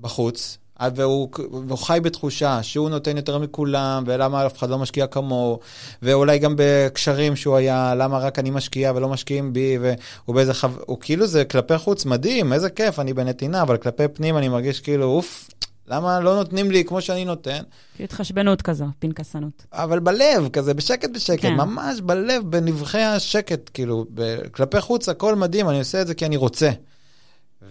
[0.00, 0.58] בחוץ,
[0.94, 1.28] והוא,
[1.68, 5.58] והוא חי בתחושה שהוא נותן יותר מכולם, ולמה אף אחד לא משקיע כמוהו,
[6.02, 10.68] ואולי גם בקשרים שהוא היה, למה רק אני משקיע ולא משקיעים בי, והוא באיזה חו...
[10.86, 14.80] הוא כאילו זה כלפי חוץ מדהים, איזה כיף, אני בנתינה, אבל כלפי פנים אני מרגיש
[14.80, 15.48] כאילו, אוף,
[15.92, 17.62] למה לא נותנים לי כמו שאני נותן?
[18.00, 19.66] התחשבנות כזו, פנקסנות.
[19.72, 21.54] אבל בלב, כזה בשקט בשקט, כן.
[21.54, 26.26] ממש בלב, בנבכי השקט, כאילו, ב- כלפי חוץ הכל מדהים, אני עושה את זה כי
[26.26, 26.70] אני רוצה.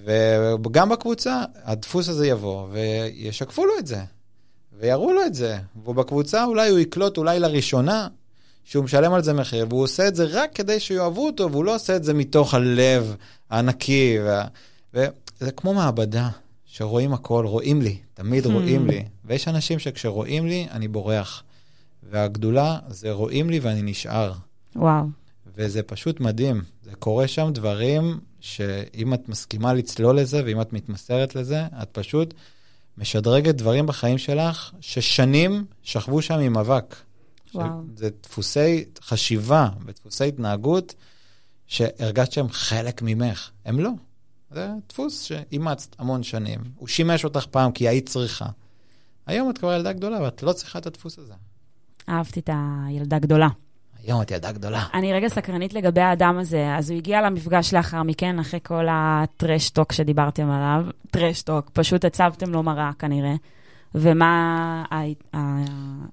[0.05, 3.99] וגם בקבוצה, הדפוס הזה יבוא, וישקפו לו את זה,
[4.79, 5.57] ויראו לו את זה.
[5.85, 8.07] ובקבוצה אולי הוא יקלוט אולי לראשונה,
[8.63, 11.75] שהוא משלם על זה מחיר, והוא עושה את זה רק כדי שיאהבו אותו, והוא לא
[11.75, 13.15] עושה את זה מתוך הלב
[13.49, 14.17] הענקי.
[14.23, 14.45] וה...
[14.93, 16.29] וזה כמו מעבדה,
[16.73, 18.51] שרואים הכל, רואים לי, תמיד hmm.
[18.51, 19.03] רואים לי.
[19.25, 21.43] ויש אנשים שכשרואים לי, אני בורח.
[22.09, 24.33] והגדולה זה רואים לי ואני נשאר.
[24.75, 25.05] וואו.
[25.55, 26.61] וזה פשוט מדהים.
[26.83, 32.33] זה קורה שם דברים שאם את מסכימה לצלול לזה ואם את מתמסרת לזה, את פשוט
[32.97, 36.95] משדרגת דברים בחיים שלך ששנים שכבו שם עם אבק.
[37.55, 37.69] וואו.
[37.95, 40.95] זה דפוסי חשיבה ודפוסי התנהגות
[41.67, 43.49] שהרגשת שהם חלק ממך.
[43.65, 43.91] הם לא.
[44.51, 46.59] זה דפוס שאימצת המון שנים.
[46.75, 48.45] הוא שימש אותך פעם כי היית צריכה.
[49.27, 51.33] היום את כבר ילדה גדולה ואת לא צריכה את הדפוס הזה.
[52.09, 53.47] אהבתי את הילדה גדולה.
[54.03, 54.85] היום את ילדה גדולה.
[54.93, 56.75] אני רגע סקרנית לגבי האדם הזה.
[56.75, 60.85] אז הוא הגיע למפגש לאחר מכן, אחרי כל הטרשטוק שדיברתם עליו.
[61.11, 63.33] טרשטוק, פשוט הצבתם לו מראה כנראה.
[63.95, 64.83] ומה,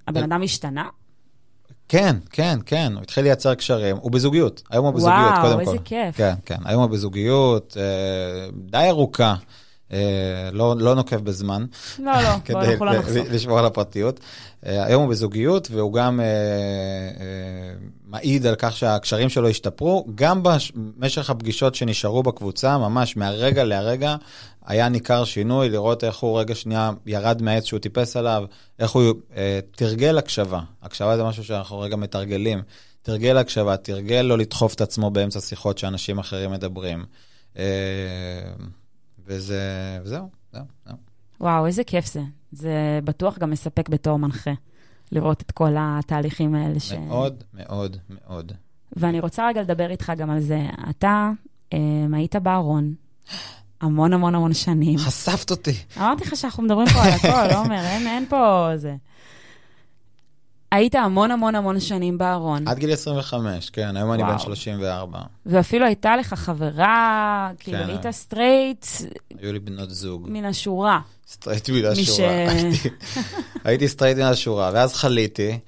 [0.09, 0.89] הבן אדם השתנה?
[1.89, 5.63] כן, כן, כן, הוא התחיל לייצר קשרים, הוא בזוגיות, היום הוא בזוגיות, וואו, קודם כל.
[5.63, 6.17] וואו, איזה כיף.
[6.17, 9.35] כן, כן, היום הוא בזוגיות, אה, די ארוכה.
[9.93, 11.67] אה, לא, לא נוקב בזמן.
[11.99, 12.19] לא, לא,
[12.53, 12.93] אנחנו לא.
[13.31, 14.21] לשמור על הפרטיות.
[14.67, 16.21] אה, היום הוא בזוגיות, והוא גם
[18.07, 20.07] מעיד על כך שהקשרים שלו השתפרו.
[20.15, 24.17] גם במשך הפגישות שנשארו בקבוצה, ממש מהרגע להרגע,
[24.67, 28.45] היה ניכר שינוי, לראות איך הוא רגע שנייה ירד מהעץ שהוא טיפס עליו,
[28.79, 29.03] איך הוא
[29.77, 30.61] תרגל הקשבה.
[30.83, 32.63] הקשבה זה משהו שאנחנו רגע מתרגלים.
[33.03, 37.05] תרגל הקשבה, תרגל לא לדחוף את עצמו באמצע שיחות שאנשים אחרים מדברים.
[39.29, 39.63] וזה,
[40.03, 40.97] וזהו, זהו, זהו.
[41.41, 42.23] וואו, איזה כיף זה.
[42.53, 44.51] זה בטוח גם מספק בתור מנחה,
[45.13, 46.93] לראות את כל התהליכים האלה ש...
[46.93, 48.53] מאוד, מאוד, מאוד.
[48.97, 50.67] ואני רוצה רגע לדבר איתך גם על זה.
[50.91, 51.31] אתה
[51.73, 51.79] אה,
[52.13, 52.95] היית בארון
[53.81, 54.99] המון המון המון שנים.
[54.99, 55.75] חשפת אותי.
[55.97, 58.97] אמרתי לך שאנחנו מדברים פה על הכל, אומר, אין, אין פה זה.
[60.73, 62.69] היית המון המון המון שנים בארון.
[62.69, 64.21] עד גיל 25, כן, היום וואו.
[64.21, 65.19] אני בן 34.
[65.47, 67.89] ואפילו הייתה לך חברה, כאילו כן.
[67.89, 68.87] היית סטרייט.
[69.41, 70.27] היו לי בנות זוג.
[70.31, 71.01] מן השורה.
[71.29, 72.29] סטרייט מן השורה.
[72.29, 72.89] הייתי,
[73.65, 75.59] הייתי סטרייט מן השורה, ואז חליתי.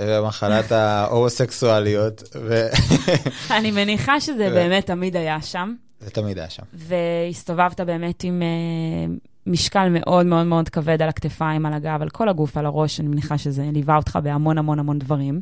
[0.00, 2.22] במחלת ההומוסקסואליות.
[2.34, 2.68] ו...
[3.56, 5.74] אני מניחה שזה באמת תמיד היה שם.
[6.00, 6.62] זה תמיד היה שם.
[6.72, 12.28] והסתובבת באמת עם אה, משקל מאוד מאוד מאוד כבד על הכתפיים, על הגב, על כל
[12.28, 15.40] הגוף, על הראש, אני מניחה שזה ליווה אותך בהמון המון המון דברים.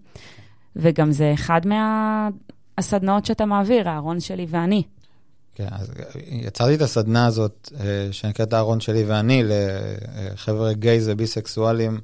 [0.76, 4.82] וגם זה אחד מהסדנאות שאתה מעביר, הארון שלי ואני.
[5.54, 5.92] כן, אז
[6.26, 12.00] יצרתי את הסדנה הזאת, אה, שנקראת הארון שלי ואני, לחבר'ה גייז וביסקסואלים,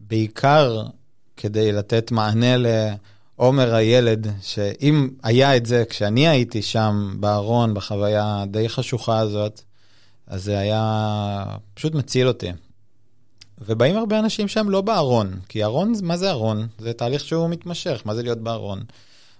[0.00, 0.82] בעיקר
[1.36, 8.68] כדי לתת מענה לעומר הילד, שאם היה את זה כשאני הייתי שם בארון, בחוויה הדי
[8.68, 9.60] חשוכה הזאת,
[10.26, 12.50] אז זה היה פשוט מציל אותי.
[13.58, 16.66] ובאים הרבה אנשים שהם לא בארון, כי ארון, מה זה ארון?
[16.78, 18.82] זה תהליך שהוא מתמשך, מה זה להיות בארון?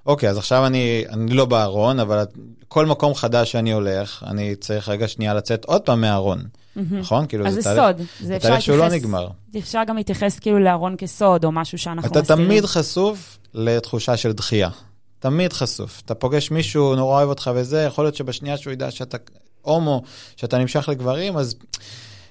[0.07, 2.25] אוקיי, אז עכשיו אני, אני לא בארון, אבל
[2.69, 6.81] כל מקום חדש שאני הולך, אני צריך רגע שנייה לצאת עוד פעם מהארון, mm-hmm.
[6.91, 7.27] נכון?
[7.27, 9.29] כאילו אז זה, זה תהליך, סוד, זה תהליך שהוא לא נגמר.
[9.59, 12.47] אפשר גם להתייחס כאילו לארון כסוד, או משהו שאנחנו אתה מסתירים.
[12.47, 14.71] תמיד חשוף לתחושה של דחייה.
[15.19, 16.03] תמיד חשוף.
[16.05, 19.17] אתה פוגש מישהו, נורא אוהב אותך וזה, יכול להיות שבשנייה שהוא ידע שאתה
[19.63, 20.03] הומו,
[20.37, 21.55] שאתה נמשך לגברים, אז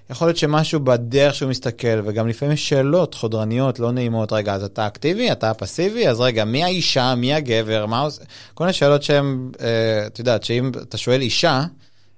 [0.09, 4.63] יכול להיות שמשהו בדרך שהוא מסתכל, וגם לפעמים יש שאלות חודרניות, לא נעימות, רגע, אז
[4.63, 9.03] אתה אקטיבי, אתה פסיבי, אז רגע, מי האישה, מי הגבר, מה עושה, כל מיני שאלות
[9.03, 11.63] שהן, אה, את יודעת, שאם אתה שואל אישה,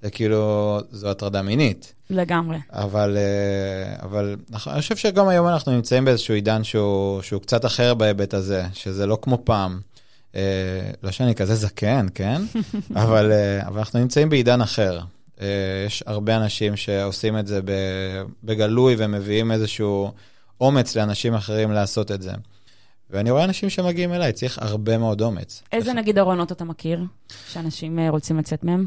[0.02, 1.94] זה כאילו, זו הטרדה מינית.
[2.10, 2.58] לגמרי.
[2.72, 4.36] אבל, אה, אבל
[4.68, 9.06] אני חושב שגם היום אנחנו נמצאים באיזשהו עידן שהוא, שהוא קצת אחר בהיבט הזה, שזה
[9.06, 9.80] לא כמו פעם.
[10.36, 12.42] אה, לא שאני כזה זקן, כן?
[13.04, 15.00] אבל, אה, אבל אנחנו נמצאים בעידן אחר.
[15.42, 15.48] אה,
[15.86, 17.60] יש הרבה אנשים שעושים את זה
[18.44, 20.12] בגלוי ומביאים איזשהו
[20.62, 22.32] אומץ לאנשים אחרים לעשות את זה.
[23.10, 25.64] ואני רואה אנשים שמגיעים אליי, צריך הרבה מאוד אומץ.
[25.72, 27.04] איזה נגיד ארונות אתה מכיר,
[27.52, 28.86] שאנשים רוצים לצאת מהם?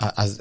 [0.00, 0.40] אז,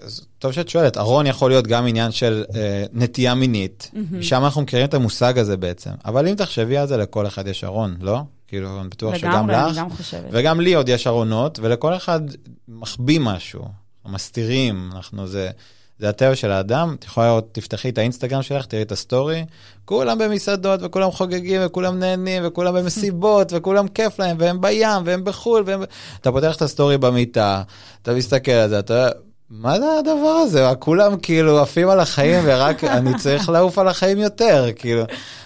[0.00, 4.16] אז טוב שאת שואלת, ארון יכול להיות גם עניין של אה, נטייה מינית, mm-hmm.
[4.16, 5.90] משם אנחנו מכירים את המושג הזה בעצם.
[6.04, 8.22] אבל אם תחשבי על זה, לכל אחד יש ארון, לא?
[8.48, 10.28] כאילו, אני בטוח לגמרי, שגם לך, גם חושבת.
[10.30, 12.20] וגם לי עוד יש ארונות, ולכל אחד
[12.68, 13.64] מחביא משהו,
[14.06, 15.50] מסתירים, אנחנו זה...
[15.98, 16.96] זה הטבע של האדם.
[16.98, 19.44] את יכולה לראות, תפתחי את האינסטגרם שלך, תראי את הסטורי,
[19.84, 25.62] כולם במסעדות, וכולם חוגגים, וכולם נהנים, וכולם במסיבות, וכולם כיף להם, והם בים, והם בחו"ל,
[25.66, 25.82] והם...
[26.20, 27.62] אתה פותח את הסטורי במיטה,
[28.02, 29.08] אתה מסתכל על זה, אתה...
[29.50, 30.68] מה זה הדבר הזה?
[30.78, 35.02] כולם כאילו עפים על החיים ורק אני צריך לעוף על החיים יותר, כאילו.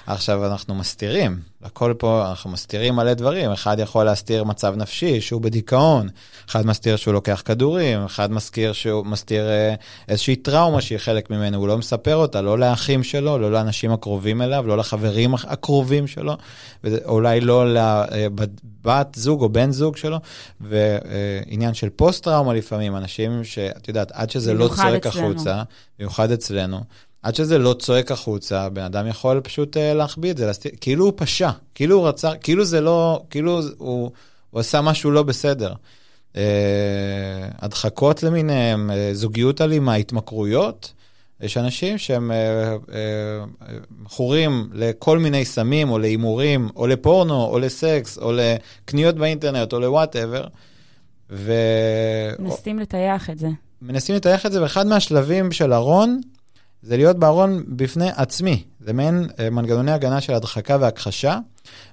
[0.06, 3.50] עכשיו אנחנו מסתירים, הכל פה, אנחנו מסתירים מלא דברים.
[3.50, 6.08] אחד יכול להסתיר מצב נפשי, שהוא בדיכאון,
[6.48, 9.74] אחד מסתיר שהוא לוקח כדורים, אחד מסתיר שהוא מסתיר אה,
[10.08, 14.42] איזושהי טראומה שהיא חלק ממנו, הוא לא מספר אותה, לא לאחים שלו, לא לאנשים הקרובים
[14.42, 16.36] אליו, לא לחברים הקרובים שלו,
[16.84, 20.18] ואולי לא לבת זוג או בן זוג שלו,
[20.60, 25.62] ועניין של פוסט-טראומה לפעמים, אנשים שאת יודעת, עד שזה לא צועק החוצה,
[25.98, 26.80] במיוחד אצלנו.
[27.22, 31.04] עד שזה לא צועק החוצה, בן אדם יכול פשוט uh, להחביא את זה, להסתיר, כאילו
[31.04, 34.10] הוא פשע, כאילו הוא רצה, כאילו זה לא, כאילו הוא,
[34.50, 35.74] הוא עשה משהו לא בסדר.
[36.32, 36.36] Uh,
[37.58, 40.92] הדחקות למיניהם, uh, זוגיות אלימה, התמכרויות.
[41.40, 42.30] יש אנשים שהם
[44.02, 49.72] מכורים uh, uh, לכל מיני סמים, או להימורים, או לפורנו, או לסקס, או לקניות באינטרנט,
[49.72, 50.46] או לוואטאבר.
[51.30, 51.52] ו...
[52.38, 53.48] מנסים לטייח את זה.
[53.82, 56.20] מנסים לטייח את זה, ואחד מהשלבים של ארון,
[56.82, 58.64] זה להיות בארון בפני עצמי.
[58.80, 61.38] זה מעין אה, מנגנוני הגנה של הדחקה והכחשה,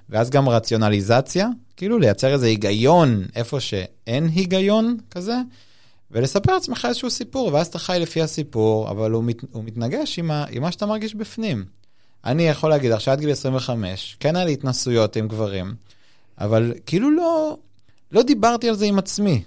[0.08, 5.36] ואז גם רציונליזציה, כאילו לייצר איזה היגיון איפה שאין היגיון כזה,
[6.10, 10.30] ולספר לעצמך איזשהו סיפור, ואז אתה חי לפי הסיפור, אבל הוא, מת, הוא מתנגש עם,
[10.30, 11.64] ה, עם מה שאתה מרגיש בפנים.
[12.24, 15.74] אני יכול להגיד לך שעד גיל 25, כן היה לי התנסויות עם גברים,
[16.38, 17.56] אבל כאילו לא,
[18.12, 19.42] לא דיברתי על זה עם עצמי.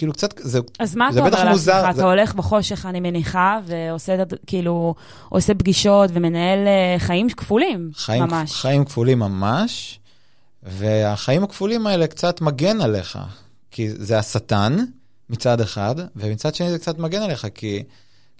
[0.00, 1.86] כאילו קצת, זה, אז מה אתה אומר לעצמך?
[1.90, 4.94] אתה הולך בחושך, אני מניחה, ועושה כאילו,
[5.28, 8.52] עושה פגישות ומנהל אה, חיים כפולים, חיים, ממש.
[8.52, 10.00] חיים כפולים ממש,
[10.62, 13.18] והחיים הכפולים האלה קצת מגן עליך,
[13.70, 14.76] כי זה השטן
[15.30, 17.82] מצד אחד, ומצד שני זה קצת מגן עליך, כי...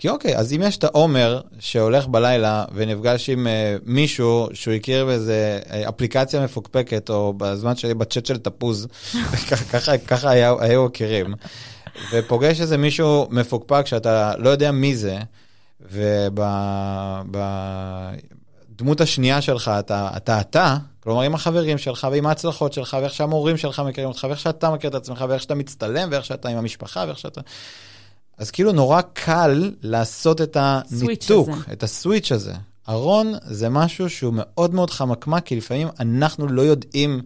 [0.00, 5.04] כי אוקיי, אז אם יש את העומר שהולך בלילה ונפגש עם uh, מישהו שהוא הכיר
[5.04, 8.88] באיזה uh, אפליקציה מפוקפקת, או בזמן שלי בצ'אט של תפוז,
[9.72, 11.34] ככה, ככה היה, היו מכירים,
[12.12, 15.18] ופוגש איזה מישהו מפוקפק שאתה לא יודע מי זה,
[15.80, 16.20] ובדמות
[19.00, 23.82] השנייה שלך אתה אתה, אתה, כלומר עם החברים שלך ועם ההצלחות שלך, ואיך שהמורים שלך
[23.86, 27.18] מכירים אותך, ואיך שאתה מכיר את עצמך, ואיך שאתה מצטלם, ואיך שאתה עם המשפחה, ואיך
[27.18, 27.40] שאתה...
[28.40, 32.52] אז כאילו נורא קל לעשות את הניתוק, את הסוויץ' הזה.
[32.88, 37.20] ארון זה משהו שהוא מאוד מאוד חמקמק, כי לפעמים אנחנו לא יודעים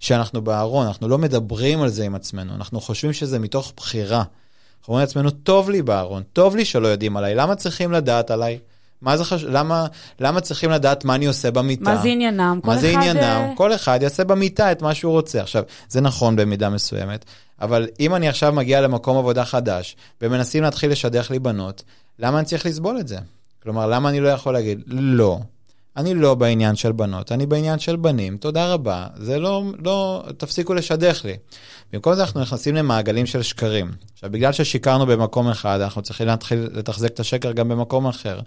[0.00, 4.18] שאנחנו בארון, אנחנו לא מדברים על זה עם עצמנו, אנחנו חושבים שזה מתוך בחירה.
[4.18, 8.58] אנחנו אומרים לעצמנו, טוב לי בארון, טוב לי שלא יודעים עליי, למה צריכים לדעת עליי?
[9.04, 9.50] מה זה חשוב?
[9.50, 9.86] למה,
[10.20, 11.84] למה צריכים לדעת מה אני עושה במיטה?
[11.84, 12.60] מה זה עניינם?
[12.64, 13.20] מה זה עניינם?
[13.22, 15.40] אה, כל אחד יעשה במיטה את מה שהוא רוצה.
[15.40, 17.24] עכשיו, זה נכון במידה מסוימת,
[17.60, 21.82] אבל אם אני עכשיו מגיע למקום עבודה חדש, ומנסים להתחיל לשדך לי בנות,
[22.18, 23.18] למה אני צריך לסבול את זה?
[23.62, 25.38] כלומר, למה אני לא יכול להגיד, לא,
[25.96, 30.74] אני לא בעניין של בנות, אני בעניין של בנים, תודה רבה, זה לא, לא, תפסיקו
[30.74, 31.36] לשדך לי.
[31.92, 33.92] במקום זה אנחנו נכנסים למעגלים של שקרים.
[34.14, 38.40] עכשיו, בגלל ששיקרנו במקום אחד, אנחנו צריכים להתחיל לתחזק את השקר גם במקום אחר.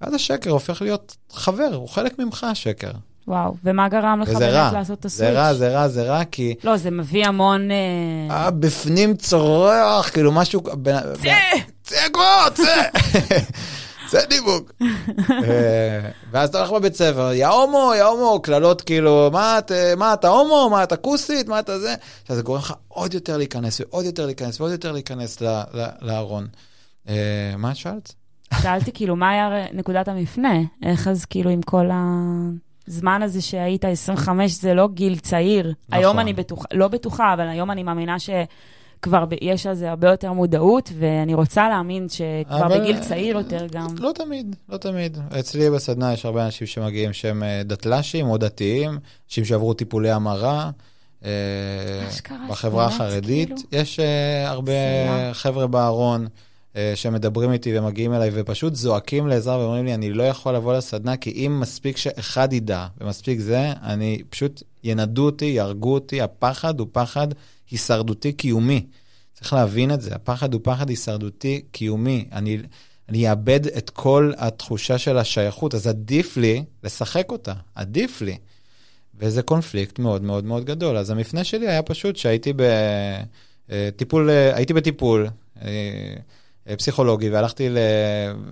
[0.00, 2.90] ואז השקר הופך להיות חבר, הוא חלק ממך, השקר.
[3.28, 5.30] וואו, ומה גרם לך באמת לעשות את הסוויץ'?
[5.30, 6.54] זה רע, זה רע, זה רע, כי...
[6.64, 7.68] לא, זה מביא המון...
[8.30, 10.60] אה, בפנים צורח, כאילו משהו...
[11.22, 11.58] צא!
[11.82, 12.82] צא כבר, צא!
[14.10, 14.72] צא דיבוק.
[15.30, 19.30] אה, ואז אתה הולך בבית ספר, יא הומו, יא הומו, קללות כאילו,
[19.96, 21.94] מה אתה הומו, מה אתה כוסית, מה אתה זה?
[22.22, 25.42] עכשיו זה גורם לך עוד יותר להיכנס, ועוד יותר להיכנס, ועוד יותר להיכנס
[26.02, 26.46] לארון.
[27.08, 27.14] אה,
[27.58, 28.12] מה את שאלת?
[28.62, 30.54] שאלתי כאילו, מה היה נקודת המפנה?
[30.82, 31.86] איך אז כאילו עם כל
[32.88, 35.66] הזמן הזה שהיית 25, זה לא גיל צעיר.
[35.66, 35.98] נכון.
[35.98, 40.32] היום אני בטוחה, לא בטוחה, אבל היום אני מאמינה שכבר יש על זה הרבה יותר
[40.32, 42.80] מודעות, ואני רוצה להאמין שכבר אבל...
[42.80, 43.86] בגיל צעיר יותר גם.
[43.98, 45.18] לא תמיד, לא תמיד.
[45.40, 50.70] אצלי בסדנה יש הרבה אנשים שמגיעים שהם אה, דתל"שים או דתיים, אנשים שעברו טיפולי המרה.
[51.24, 51.30] אה,
[52.48, 53.48] בחברה החרדית.
[53.48, 53.60] כאילו?
[53.72, 54.72] יש uh, הרבה
[55.32, 56.26] חבר'ה בארון.
[56.76, 61.16] אה, שמדברים איתי ומגיעים אליי ופשוט זועקים לעזרה ואומרים לי, אני לא יכול לבוא לסדנה,
[61.16, 66.20] כי אם מספיק שאחד ידע ומספיק זה, אני פשוט ינדו אותי, יהרגו אותי.
[66.20, 67.28] הפחד הוא פחד
[67.70, 68.86] הישרדותי קיומי.
[69.34, 72.24] צריך להבין את זה, הפחד הוא פחד הישרדותי קיומי.
[72.32, 72.58] אני,
[73.08, 78.36] אני אאבד את כל התחושה של השייכות, אז עדיף לי לשחק אותה, עדיף לי.
[79.18, 80.96] וזה קונפליקט מאוד מאוד מאוד גדול.
[80.96, 82.52] אז המפנה שלי היה פשוט שהייתי
[83.68, 85.28] בטיפול, אה, הייתי בטיפול.
[86.70, 87.76] אה, אה, פסיכולוגי, והלכתי ל...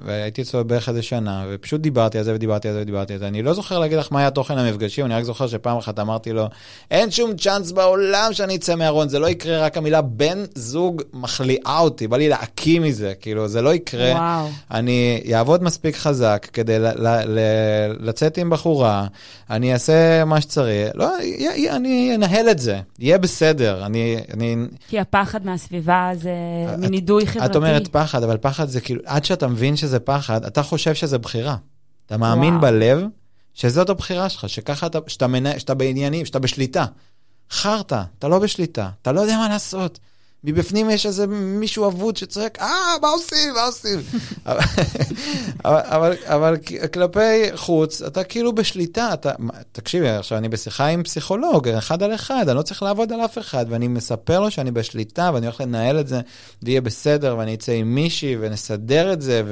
[0.04, 3.28] והייתי אצלו בערך איזה שנה, ופשוט דיברתי על זה ודיברתי על זה ודיברתי על זה.
[3.28, 6.32] אני לא זוכר להגיד לך מה היה תוכן המפגשים, אני רק זוכר שפעם אחת אמרתי
[6.32, 6.46] לו,
[6.90, 11.78] אין שום צ'אנס בעולם שאני אצא מהארון, זה לא יקרה, רק המילה בן זוג מחליאה
[11.80, 14.12] אותי, בא לי להקיא מזה, כאילו, זה לא יקרה.
[14.12, 14.48] וואו.
[14.70, 14.98] אני
[15.34, 17.38] אעבוד מספיק חזק כדי ל- ל- ל-
[18.08, 19.06] לצאת עם בחורה,
[19.50, 23.86] אני אעשה מה שצריך, לא, י- י- אני אנהל את זה, יהיה בסדר.
[23.86, 24.56] אני, אני,
[24.88, 26.30] כי הפחד מהסביבה זה
[26.74, 27.46] את- מין נידוי חברתי.
[27.50, 31.18] את אומרת פחד, אבל פחד זה כאילו, עד שאתה מבין שזה פחד, אתה חושב שזה
[31.18, 31.56] בחירה.
[32.06, 32.62] אתה מאמין וואו.
[32.62, 33.02] בלב
[33.54, 36.84] שזאת הבחירה שלך, שככה אתה, שאתה, מנה, שאתה בעניינים, שאתה בשליטה.
[37.50, 39.98] חרטא, אתה לא בשליטה, אתה לא יודע מה לעשות.
[40.44, 43.98] מבפנים יש איזה מישהו אבוד שצועק, אה, מה עושים, מה עושים?
[45.64, 46.56] אבל, אבל, אבל,
[46.92, 49.32] כלפי חוץ, אתה כאילו בשליטה, אתה,
[49.72, 53.38] תקשיבי, עכשיו אני בשיחה עם פסיכולוג, אחד על אחד, אני לא צריך לעבוד על אף
[53.38, 56.20] אחד, ואני מספר לו שאני בשליטה, ואני הולך לנהל את זה,
[56.62, 59.42] ויהיה בסדר, ואני אצא עם מישהי, ונסדר את זה,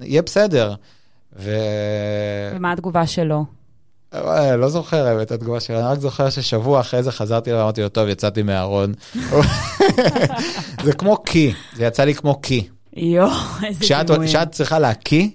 [0.00, 0.74] ויהיה בסדר.
[1.36, 1.50] ו...
[2.54, 3.59] ומה התגובה שלו?
[4.14, 7.62] אה, לא זוכר האמת את התגובה שלה, אני רק זוכר ששבוע אחרי זה חזרתי אליו,
[7.62, 8.94] אמרתי לו, טוב, יצאתי מהארון.
[10.84, 12.68] זה כמו קי, זה יצא לי כמו קי.
[12.96, 13.30] יואו,
[13.66, 14.26] איזה דימוי.
[14.26, 15.28] כשאת צריכה להקיא,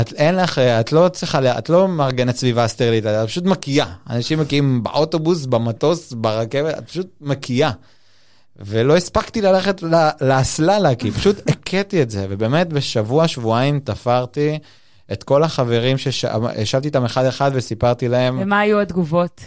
[0.00, 3.86] את אין לך, את לא צריכה, את לא מארגנת סביבה סטרילית, את פשוט מקיאה.
[4.10, 7.70] אנשים מקיאים באוטובוס, במטוס, ברכבת, את פשוט מקיאה.
[8.58, 9.82] ולא הספקתי ללכת
[10.20, 14.58] לאסלה להקיא, פשוט הכיתי את זה, ובאמת בשבוע, שבועיים תפרתי
[15.12, 19.40] את כל החברים שישבתי איתם אחד-אחד וסיפרתי להם, ומה היו התגובות?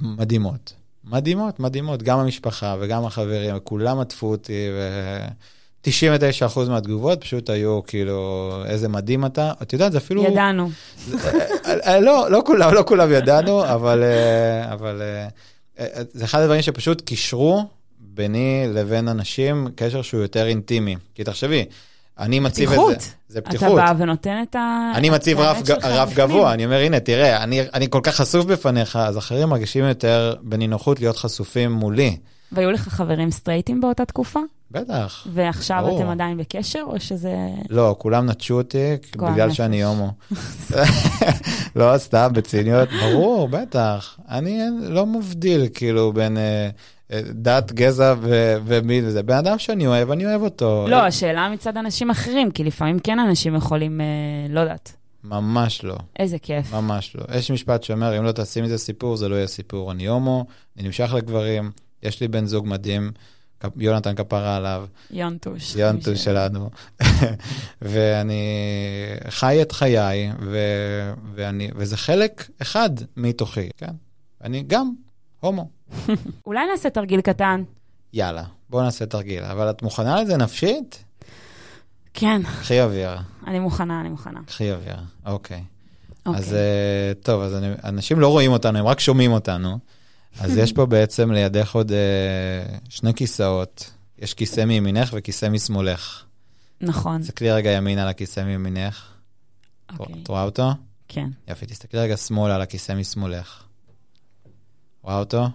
[0.00, 0.72] מדהימות.
[1.04, 8.88] מדהימות, מדהימות, גם המשפחה וגם החברים, כולם עטפו אותי, ו-99% מהתגובות פשוט היו כאילו, איזה
[8.88, 9.52] מדהים אתה.
[9.62, 10.24] את יודעת, זה אפילו...
[10.24, 10.70] ידענו.
[11.66, 17.00] אה, לא, לא כולם, לא כולם ידענו, אבל, אה, אבל אה, זה אחד הדברים שפשוט
[17.00, 17.64] קישרו
[17.98, 20.96] ביני לבין אנשים קשר שהוא יותר אינטימי.
[21.14, 21.64] כי תחשבי,
[22.20, 23.00] אני מציב את פתיחות.
[23.00, 23.08] זה.
[23.28, 23.76] זה אתה פתיחות.
[23.76, 24.92] בא ונותן את ה...
[24.94, 26.14] אני מציב רף, ג- רף.
[26.14, 30.34] גבוה, אני אומר, הנה, תראה, אני, אני כל כך חשוף בפניך, אז אחרים מרגישים יותר
[30.42, 32.16] בנינוחות להיות חשופים מולי.
[32.52, 34.40] והיו לך חברים סטרייטים באותה תקופה?
[34.70, 35.26] בטח.
[35.32, 36.00] ועכשיו ברור.
[36.00, 37.34] אתם עדיין בקשר, או שזה...
[37.70, 39.56] לא, כולם נטשו אותי בגלל נפש.
[39.56, 40.10] שאני הומו.
[41.76, 44.18] לא, סתם, בציניות, ברור, בטח.
[44.28, 46.68] אני לא מבדיל, כאילו, בין אה,
[47.30, 49.22] דת, גזע ו- ומין וזה.
[49.22, 50.86] בן אדם שאני אוהב, אני אוהב אותו.
[50.88, 54.06] לא, השאלה מצד אנשים אחרים, כי לפעמים כן אנשים יכולים, אה,
[54.48, 56.72] לא יודעת, ממש לא, איזה כיף.
[56.72, 57.24] ממש לא.
[57.36, 59.92] יש משפט שאומר, אם לא תעשי מזה סיפור, זה לא יהיה סיפור.
[59.92, 60.46] אני הומו,
[60.76, 61.70] אני נמשך לגברים,
[62.02, 63.12] יש לי בן זוג מדהים,
[63.76, 64.86] יונתן כפרה עליו.
[65.10, 65.76] יונטוש.
[65.76, 66.70] יונטו שלנו.
[67.82, 68.42] ואני
[69.28, 70.58] חי את חיי, ו...
[71.34, 71.70] ואני...
[71.76, 73.92] וזה חלק אחד מתוכי, כן?
[74.44, 74.92] אני גם
[75.40, 75.68] הומו.
[76.46, 77.62] אולי נעשה תרגיל קטן.
[78.12, 79.44] יאללה, בואו נעשה תרגיל.
[79.44, 81.04] אבל את מוכנה לזה נפשית?
[82.14, 83.10] כן, קחי אוויר,
[83.46, 84.40] אני מוכנה, אני מוכנה.
[84.46, 85.64] קחי אוויר, אוקיי.
[86.26, 86.40] אוקיי.
[86.40, 89.78] אז אה, טוב, אז אני, אנשים לא רואים אותנו, הם רק שומעים אותנו.
[90.40, 93.90] אז יש פה בעצם לידך עוד אה, שני כיסאות.
[94.18, 96.24] יש כיסא מימינך וכיסא משמאלך.
[96.80, 99.06] נכון, תסתכלי רגע ימינה על הכיסא מימינך.
[99.98, 100.70] אוקיי, את רואה אותו?
[101.08, 103.64] כן, יופי, תסתכלי רגע שמאלה על הכיסא משמאלך.
[105.02, 105.48] רואה אותו?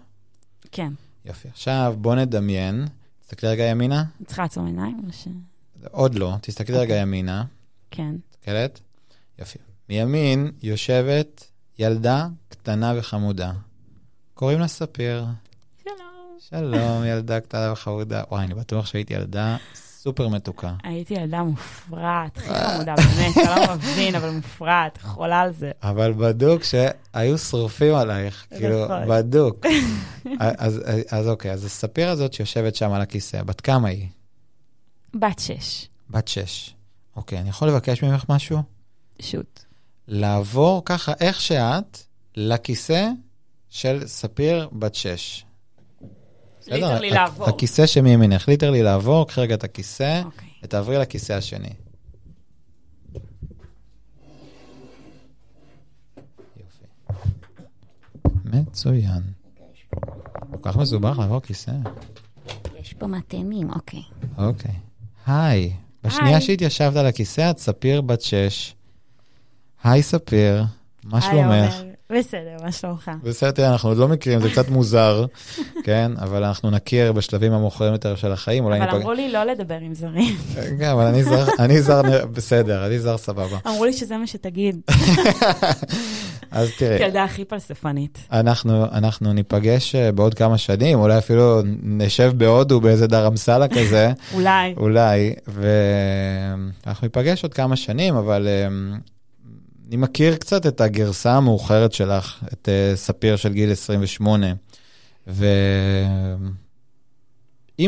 [0.75, 0.93] כן.
[1.25, 1.47] יופי.
[1.47, 2.85] עכשיו בוא נדמיין,
[3.21, 4.03] תסתכלי רגע ימינה.
[4.25, 5.27] צריכה לעצום עיניים או ש...
[5.91, 7.43] עוד לא, תסתכלי רגע ימינה.
[7.91, 8.15] כן.
[8.29, 8.79] מסתכלת?
[9.39, 9.57] יופי.
[9.89, 13.51] מימין יושבת ילדה קטנה וחמודה.
[14.33, 15.25] קוראים לה ספיר.
[15.83, 15.97] שלום.
[16.39, 18.23] שלום, ילדה קטנה וחמודה.
[18.31, 19.57] וואי, אני בטוח שהייתי ילדה
[20.05, 20.73] סופר מתוקה.
[20.83, 25.71] הייתי ילדה מופרעת, הכי חמודה, באמת, אתה לא מבין, אבל מופרעת, חולה על זה.
[25.83, 29.07] אבל בדוק שהיו שרופים עלייך, כאילו, נכון.
[29.09, 29.65] בדוק.
[30.39, 34.07] אז, אז, אז אוקיי, אז הספיר הזאת שיושבת שם על הכיסא, בת כמה היא?
[35.13, 36.75] בת שש, בת שש.
[37.15, 38.59] אוקיי, אני יכול לבקש ממך משהו?
[39.21, 39.59] שוט.
[40.07, 41.99] לעבור ככה, איך שאת,
[42.35, 43.09] לכיסא
[43.69, 45.45] של ספיר בת שש.
[46.65, 46.75] בסדר?
[46.75, 47.49] literally הכ- לעבור.
[47.49, 50.47] הכיסא שמימינך, literally לעבור, קחי רגע את הכיסא אוקיי.
[50.63, 51.69] ותעברי לכיסא השני.
[56.57, 56.85] יופי.
[58.45, 59.21] מצוין.
[60.51, 61.71] כל כך מסובך לעבור כיסא.
[62.79, 64.01] יש פה מתאמים, אוקיי.
[64.37, 64.71] אוקיי.
[65.27, 65.73] היי.
[66.03, 66.41] בשנייה היי.
[66.45, 68.75] שהתיישבת על הכיסא, את ספיר בת שש.
[69.83, 70.63] היי ספיר,
[71.03, 71.94] מה היי, שלומך?
[72.09, 73.11] בסדר, מה שלומך?
[73.23, 75.25] בסדר, תראה, אנחנו עוד לא מכירים, זה קצת מוזר,
[75.85, 76.11] כן?
[76.21, 78.89] אבל אנחנו נכיר בשלבים המאוחרים יותר של החיים, אולי אבל.
[78.89, 80.35] אמרו לי לא לדבר עם זרים.
[80.79, 82.01] כן, אבל אני זר, אני זר,
[82.31, 83.57] בסדר, אני זר סבבה.
[83.67, 84.81] אמרו לי שזה מה שתגיד.
[86.51, 88.17] אז תראי, כילדה הכי פלספנית.
[88.31, 94.73] אנחנו, אנחנו ניפגש אה, בעוד כמה שנים, אולי אפילו נשב בהודו באיזה דרמסלה כזה, אולי.
[94.77, 98.67] אולי, ואנחנו ניפגש עוד כמה שנים, אבל אה,
[99.87, 104.47] אני מכיר קצת את הגרסה המאוחרת שלך, את אה, ספיר של גיל 28,
[105.27, 105.45] ואם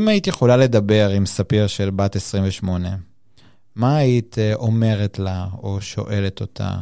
[0.08, 2.96] היית יכולה לדבר עם ספיר של בת 28,
[3.76, 6.76] מה היית אה, אומרת לה או שואלת אותה?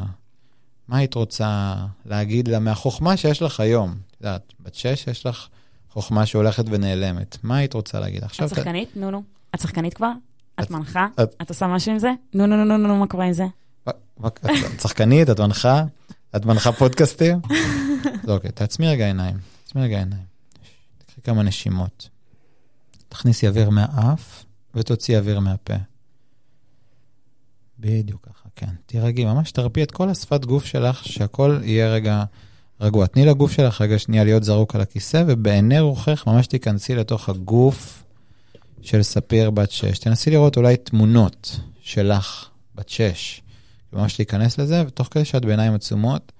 [0.87, 3.95] מה היית רוצה להגיד לה מהחוכמה שיש לך היום?
[4.11, 5.47] את יודעת, בת שש יש לך
[5.91, 7.37] חוכמה שהולכת ונעלמת.
[7.43, 8.23] מה היית רוצה להגיד?
[8.23, 8.47] עכשיו...
[8.47, 8.89] את שחקנית?
[8.95, 9.23] נו, נו.
[9.55, 10.11] את שחקנית כבר?
[10.59, 11.07] את מנחה?
[11.21, 12.11] את- עושה משהו עם זה?
[12.33, 13.45] נו, נו, נו, נו, מה קורה עם זה?
[13.89, 15.83] את שחקנית, את מנחה?
[16.35, 17.39] את מנחה פודקאסטים?
[18.27, 19.37] אוקיי, תעצמי רגע עיניים.
[19.63, 20.25] תעצמי רגע עיניים.
[20.97, 22.09] תקחי כמה נשימות.
[23.09, 25.73] תכניסי אוויר מהאף ותוציאי אוויר מהפה.
[27.79, 28.69] בדיוק ככה, כן.
[28.85, 32.23] תירגעי, ממש תרפי את כל השפת גוף שלך, שהכל יהיה רגע
[32.81, 33.07] רגוע.
[33.07, 38.03] תני לגוף שלך רגע שנייה להיות זרוק על הכיסא, ובעיני רוחך ממש תיכנסי לתוך הגוף
[38.81, 39.99] של ספיר בת שש.
[39.99, 43.41] תנסי לראות אולי תמונות שלך, בת שש.
[43.95, 46.31] ממש להיכנס לזה, ותוך כדי שאת בעיניים עצומות,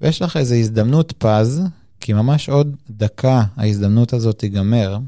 [0.00, 1.62] ויש לך איזו הזדמנות פז,
[2.00, 4.98] כי ממש עוד דקה ההזדמנות הזאת תיגמר,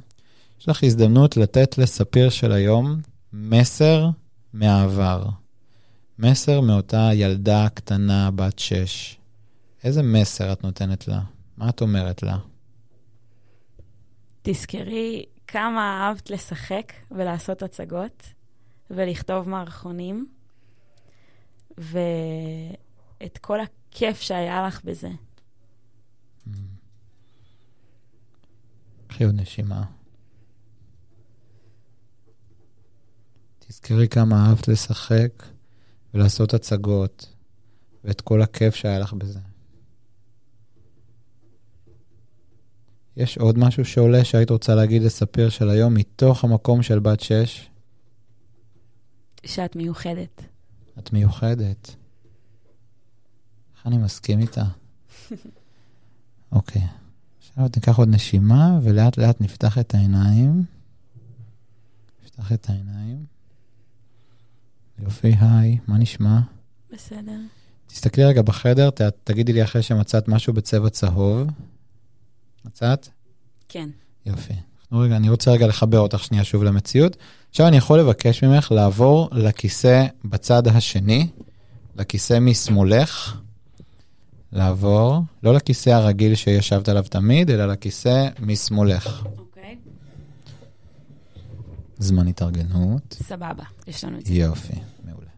[0.61, 3.01] יש לך הזדמנות לתת לספיר של היום
[3.32, 4.09] מסר
[4.53, 5.24] מהעבר.
[6.18, 9.16] מסר מאותה ילדה קטנה בת שש.
[9.84, 11.20] איזה מסר את נותנת לה?
[11.57, 12.39] מה את אומרת לה?
[14.43, 18.22] תזכרי כמה אהבת לשחק ולעשות הצגות
[18.91, 20.26] ולכתוב מערכונים,
[21.79, 25.09] ואת כל הכיף שהיה לך בזה.
[29.07, 29.85] קחי עוד נשימה.
[33.59, 35.43] תזכרי כמה אהבת לשחק
[36.14, 37.35] ולעשות הצגות,
[38.05, 39.39] ואת כל הכיף שהיה לך בזה.
[43.16, 47.70] יש עוד משהו שעולה שהיית רוצה להגיד לספיר של היום מתוך המקום של בת שש?
[49.47, 50.43] שאת מיוחדת.
[50.99, 51.94] את מיוחדת.
[53.76, 54.64] איך אני מסכים איתה?
[56.53, 56.82] אוקיי.
[57.38, 60.64] עכשיו ניקח עוד נשימה, ולאט לאט נפתח את העיניים.
[62.22, 63.24] נפתח את העיניים.
[64.99, 66.40] יופי, היי, מה נשמע?
[66.92, 67.40] בסדר.
[67.86, 71.49] תסתכלי רגע בחדר, ת, תגידי לי אחרי שמצאת משהו בצבע צהוב.
[72.64, 73.09] מצאת?
[73.68, 73.88] כן.
[74.26, 74.55] יופי.
[74.92, 77.16] רגע, אני רוצה רגע לחבר אותך שנייה שוב למציאות.
[77.51, 81.28] עכשיו אני יכול לבקש ממך לעבור לכיסא בצד השני,
[81.96, 83.36] לכיסא משמאלך.
[84.53, 89.24] לעבור, לא לכיסא הרגיל שישבת עליו תמיד, אלא לכיסא משמאלך.
[89.38, 89.76] אוקיי.
[91.99, 93.16] זמן התארגנות.
[93.22, 94.34] סבבה, יש לנו את זה.
[94.34, 94.72] יופי,
[95.05, 95.30] מעולה.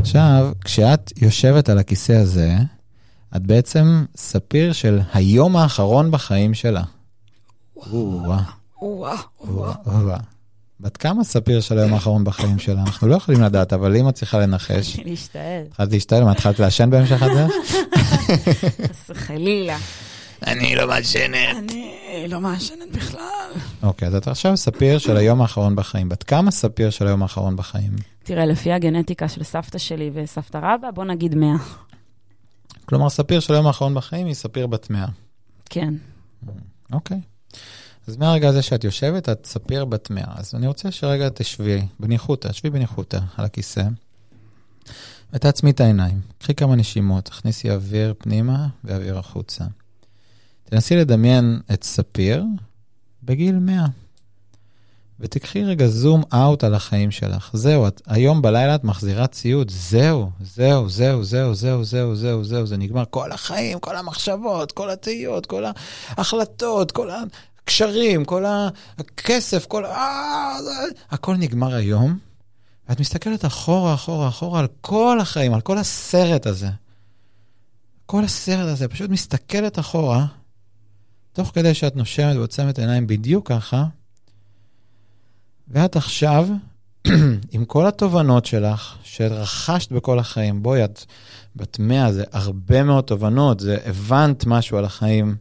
[0.00, 2.56] עכשיו, כשאת יושבת על הכיסא הזה,
[3.36, 6.82] את בעצם ספיר של היום האחרון בחיים שלה.
[7.76, 8.42] או-אה,
[8.80, 10.18] וואו, או-אה, או-אה.
[10.82, 12.80] בת כמה ספיר של היום האחרון בחיים שלה?
[12.80, 15.62] אנחנו לא יכולים לדעת, אבל אם את צריכה לנחש, להשתעל.
[15.68, 17.52] התחלת להשתעל, מה, התחלת לעשן בהמשך הדרך?
[18.88, 19.78] חס וחלילה.
[20.46, 21.56] אני לא מעשנת.
[21.58, 23.50] אני לא מעשנת בכלל.
[23.82, 26.08] אוקיי, אז את עכשיו ספיר של היום האחרון בחיים.
[26.08, 27.92] בת כמה ספיר של היום האחרון בחיים?
[28.22, 31.54] תראה, לפי הגנטיקה של סבתא שלי וסבתא רבא, בוא נגיד 100.
[32.84, 35.06] כלומר, ספיר של היום האחרון בחיים היא ספיר בת 100.
[35.70, 35.94] כן.
[36.92, 37.20] אוקיי.
[38.06, 40.24] אז מהרגע הזה שאת יושבת, את ספיר בת 100.
[40.36, 43.84] אז אני רוצה שרגע תשבי בניחותא, שבי בניחותא על הכיסא,
[45.32, 46.20] ותעצמי את העיניים.
[46.38, 49.64] קחי כמה נשימות, תכניסי אוויר פנימה ואוויר החוצה.
[50.64, 52.44] תנסי לדמיין את ספיר
[53.22, 53.86] בגיל 100.
[55.20, 57.50] ותקחי רגע זום אאוט על החיים שלך.
[57.52, 62.66] זהו, את, היום בלילה את מחזירה ציוד, זהו, זהו, זהו, זהו, זהו, זהו, זהו, זהו,
[62.66, 63.04] זה נגמר.
[63.10, 65.64] כל החיים, כל המחשבות, כל התהיות, כל
[66.16, 67.10] ההחלטות, כל
[67.64, 68.44] הקשרים, כל
[68.98, 70.56] הכסף, כל ה...
[71.10, 72.18] הכל נגמר היום.
[72.88, 76.68] ואת מסתכלת אחורה, אחורה, אחורה על כל החיים, על כל הסרט הזה.
[78.06, 80.26] כל הסרט הזה, פשוט מסתכלת אחורה,
[81.32, 83.84] תוך כדי שאת נושמת ועוצמת עיניים בדיוק ככה,
[85.68, 86.48] ואת עכשיו,
[87.52, 91.04] עם כל התובנות שלך, שרכשת בכל החיים, בואי, את
[91.56, 95.36] בת מאה, זה הרבה מאוד תובנות, זה הבנת משהו על החיים,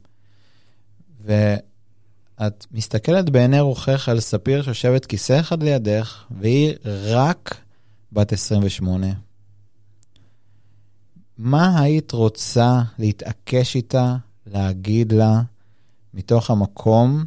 [2.41, 6.73] ואת מסתכלת בעיני רוחך על ספיר שיושבת כיסא אחד לידך, והיא
[7.09, 7.61] רק
[8.11, 9.07] בת 28.
[11.37, 14.15] מה היית רוצה להתעקש איתה,
[14.45, 15.41] להגיד לה,
[16.13, 17.25] מתוך המקום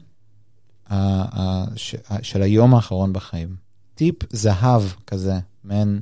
[0.87, 0.97] ה-
[1.41, 3.57] ה- ש- ה- של היום האחרון בחיים?
[3.95, 6.01] טיפ זהב כזה, מעין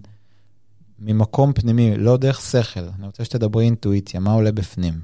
[0.98, 2.80] ממקום פנימי, לא דרך שכל.
[2.98, 5.00] אני רוצה שתדברי אינטואיציה, מה עולה בפנים.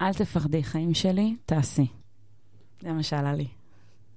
[0.00, 1.97] אל תפחדי, חיים שלי, תעשי.
[2.82, 3.46] זה מה שעלה לי.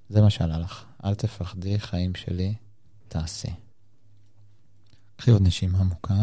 [0.10, 0.86] זה מה שעלה לך.
[1.06, 2.54] אל תפחדי, חיים שלי,
[3.08, 3.52] תעשי.
[5.16, 6.14] קחי עוד נשימה עמוקה.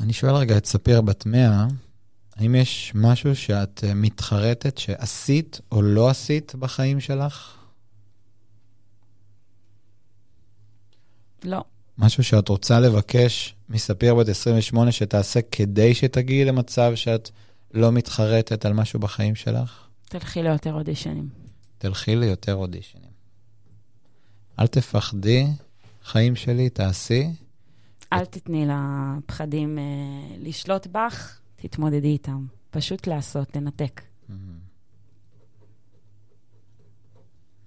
[0.00, 1.66] אני שואל רגע את ספיר בת מאה,
[2.36, 7.56] האם יש משהו שאת אה, מתחרטת שעשית או לא עשית בחיים שלך?
[11.44, 11.64] לא.
[11.98, 17.30] משהו שאת רוצה לבקש מספיר בת 28 שתעשה כדי שתגיעי למצב שאת
[17.74, 19.88] לא מתחרטת על משהו בחיים שלך?
[20.04, 21.28] תלכי ליותר אודישנים.
[21.78, 23.10] תלכי ליותר אודישנים.
[24.58, 25.46] אל תפחדי,
[26.04, 27.28] חיים שלי, תעשי.
[28.12, 29.82] אל תתני לפחדים אה,
[30.38, 32.46] לשלוט בך, תתמודדי איתם.
[32.70, 34.02] פשוט לעשות, לנתק.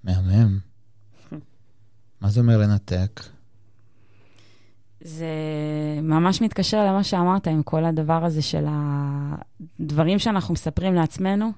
[0.04, 0.60] מהמם.
[2.22, 3.22] מה זה אומר לנתק?
[5.06, 5.28] זה
[6.02, 11.52] ממש מתקשר למה שאמרת עם כל הדבר הזה של הדברים שאנחנו מספרים לעצמנו.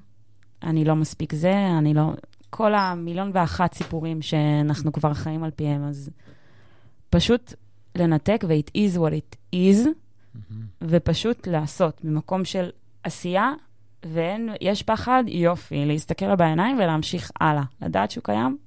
[0.64, 2.14] אני לא מספיק זה, אני לא...
[2.50, 6.10] כל המיליון ואחת סיפורים שאנחנו כבר חיים על פיהם, אז
[7.10, 7.54] פשוט
[7.96, 9.88] לנתק, ו-it is what it is,
[10.38, 10.54] Mm-hmm.
[10.82, 12.70] ופשוט לעשות ממקום של
[13.04, 13.54] עשייה,
[14.06, 17.64] ויש פחד, יופי, להסתכל לו בעיניים ולהמשיך הלאה.
[17.82, 18.58] לדעת שהוא קיים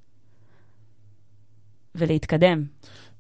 [1.95, 2.65] ולהתקדם.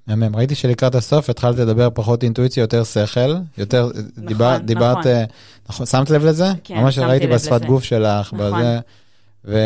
[0.06, 0.36] מהמם.
[0.36, 4.66] ראיתי שלקראת הסוף התחלת לדבר פחות אינטואיציה, יותר שכל, יותר, נכון, דיבר, נכון.
[4.66, 5.24] דיברת, אה,
[5.68, 6.48] נכון, שמת לב לזה?
[6.64, 7.66] כן, ממש שמתי ראיתי לב בשפת לזה.
[7.66, 8.52] גוף שלך, נכון.
[8.52, 8.78] בזה.
[9.44, 9.58] ו,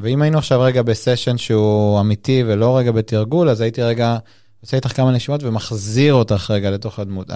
[0.00, 4.18] ואם היינו עכשיו רגע בסשן שהוא אמיתי ולא רגע בתרגול, אז הייתי רגע
[4.60, 7.30] עושה איתך כמה נשימות ומחזיר אותך רגע לתוך הדמות.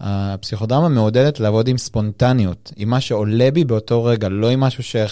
[0.00, 4.96] הפסיכודרמה מעודדת לעבוד עם ספונטניות, עם מה שעולה בי באותו רגע, לא עם משהו, ש...
[4.96, 5.08] אה,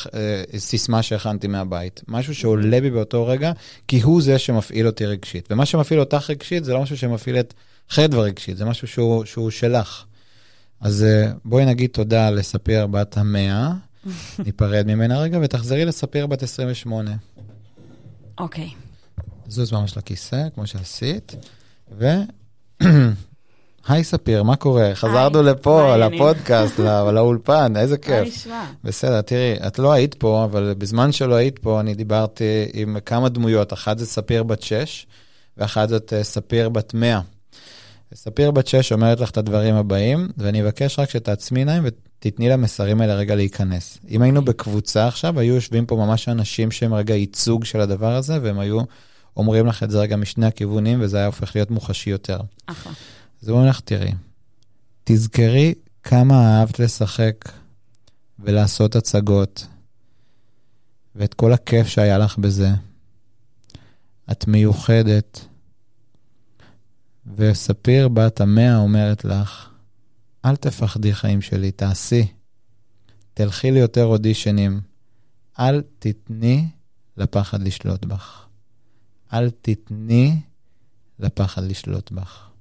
[0.58, 2.02] סיסמה שהכנתי מהבית.
[2.08, 3.52] משהו שעולה בי באותו רגע,
[3.88, 5.48] כי הוא זה שמפעיל אותי רגשית.
[5.50, 7.54] ומה שמפעיל אותך רגשית זה לא משהו שמפעיל את
[7.88, 10.04] חדווה רגשית, זה משהו שהוא, שהוא שלך.
[10.80, 13.72] אז אה, בואי נגיד תודה לספיר בת המאה,
[14.44, 17.10] ניפרד ממנה רגע, ותחזרי לספיר בת 28.
[18.38, 18.68] אוקיי.
[19.48, 21.36] זוז ממש לכיסא, כמו שעשית,
[21.98, 22.06] ו...
[23.88, 24.90] היי ספיר, מה קורה?
[24.94, 25.96] חזרנו לפה?
[25.96, 28.46] לפודקאסט, לא- לאולפן, איזה כיף.
[28.84, 33.28] בסדר, תראי, את לא היית פה, אבל בזמן שלא היית פה, אני דיברתי עם כמה
[33.28, 35.06] דמויות, אחת זה ספיר בת 6,
[35.56, 37.20] ואחת זאת אה, ספיר בת 100.
[38.14, 43.00] ספיר בת 6 אומרת לך את הדברים הבאים, ואני אבקש רק שתעצמי עיניים ותתני למסרים
[43.00, 43.98] האלה רגע להיכנס.
[44.10, 48.38] אם היינו בקבוצה עכשיו, היו יושבים פה ממש אנשים שהם רגע ייצוג של הדבר הזה,
[48.42, 48.80] והם היו
[49.36, 52.38] אומרים לך את זה רגע משני הכיוונים, וזה היה הופך להיות מוחשי יותר.
[52.66, 52.92] אחלה.
[53.44, 54.12] אז אומרים לך, תראי,
[55.04, 57.52] תזכרי כמה אהבת לשחק
[58.38, 59.66] ולעשות הצגות,
[61.14, 62.68] ואת כל הכיף שהיה לך בזה.
[64.32, 65.46] את מיוחדת.
[67.36, 69.70] וספיר בת המאה אומרת לך,
[70.44, 72.26] אל תפחדי חיים שלי, תעשי.
[73.34, 74.80] תלכי ליותר אודישנים.
[75.58, 76.68] אל תתני
[77.16, 78.46] לפחד לשלוט בך.
[79.32, 80.40] אל תתני
[81.18, 82.53] לפחד לשלוט בך.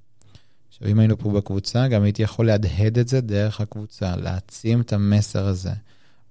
[0.83, 4.93] עכשיו, אם היינו פה בקבוצה, גם הייתי יכול להדהד את זה דרך הקבוצה, להעצים את
[4.93, 5.71] המסר הזה,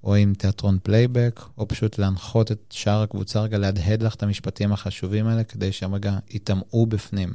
[0.04, 4.72] או עם תיאטרון פלייבק, או פשוט להנחות את שאר הקבוצה רגע, להדהד לך את המשפטים
[4.72, 7.32] החשובים האלה, כדי שהם רגע ייטמעו בפנים.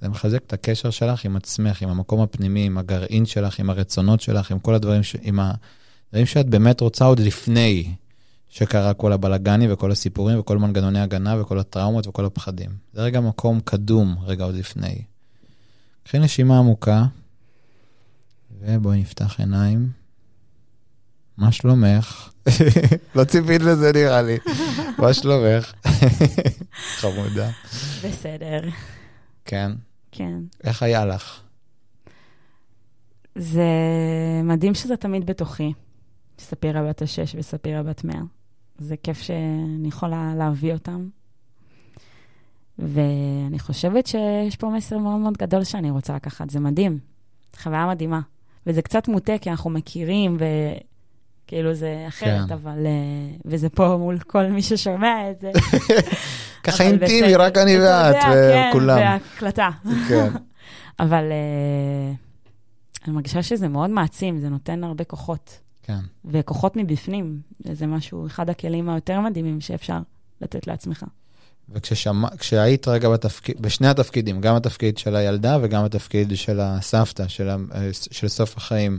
[0.00, 4.20] זה מחזק את הקשר שלך עם עצמך, עם המקום הפנימי, עם הגרעין שלך, עם הרצונות
[4.20, 5.16] שלך, עם כל הדברים, ש...
[5.22, 7.94] עם הדברים שאת באמת רוצה עוד לפני
[8.48, 12.70] שקרה כל הבלגני וכל הסיפורים וכל מנגנוני הגנה וכל הטראומות וכל הפחדים.
[12.92, 15.13] זה רגע מקום קדום, רגע עוד לפני.
[16.04, 17.04] קחי נשימה עמוקה,
[18.60, 19.90] ובואי נפתח עיניים.
[21.36, 22.30] מה שלומך?
[23.16, 24.38] לא ציפית לזה נראה לי.
[24.98, 25.72] מה שלומך?
[27.00, 27.50] חמודה.
[28.04, 28.60] בסדר.
[29.44, 29.72] כן.
[30.12, 30.38] כן.
[30.64, 31.40] איך היה לך?
[33.34, 33.68] זה
[34.44, 35.72] מדהים שזה תמיד בתוכי.
[36.38, 38.20] ספירה בת השש וספירה בת מאה.
[38.78, 41.08] זה כיף שאני יכולה להביא אותם.
[42.78, 46.50] ואני חושבת שיש פה מסר מאוד מאוד גדול שאני רוצה לקחת.
[46.50, 46.98] זה מדהים.
[47.62, 48.20] חוויה מדהימה.
[48.66, 50.36] וזה קצת מוטה, כי אנחנו מכירים,
[51.44, 52.54] וכאילו זה אחרת, כן.
[52.54, 52.86] אבל...
[52.86, 55.50] אה, וזה פה מול כל מי ששומע את זה.
[56.64, 57.34] ככה אינטימי.
[57.34, 58.16] רק אני ואת
[58.70, 58.98] וכולם.
[58.98, 59.70] כן, והקלטה.
[60.08, 60.28] כן.
[61.00, 62.12] אבל אה,
[63.04, 65.60] אני מרגישה שזה מאוד מעצים, זה נותן הרבה כוחות.
[65.82, 65.98] כן.
[66.24, 67.40] וכוחות מבפנים,
[67.72, 69.98] זה משהו, אחד הכלים היותר מדהימים שאפשר
[70.40, 71.04] לתת לעצמך.
[71.68, 77.56] וכשהיית רגע בתפקיד, בשני התפקידים, גם התפקיד של הילדה וגם התפקיד של הסבתא, של, ה-
[77.92, 78.98] של סוף החיים,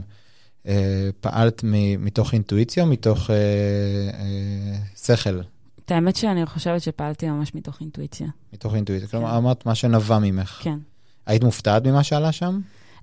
[0.66, 4.78] אה, פעלת מ- מתוך אינטואיציה או מתוך אה, אה,
[5.16, 5.40] שכל?
[5.84, 8.26] את האמת שאני חושבת שפעלתי ממש מתוך אינטואיציה.
[8.52, 9.08] מתוך אינטואיציה.
[9.08, 10.58] כלומר, אמרת מה שנבע ממך.
[10.62, 10.78] כן.
[11.26, 12.60] היית מופתעת ממה שעלה שם?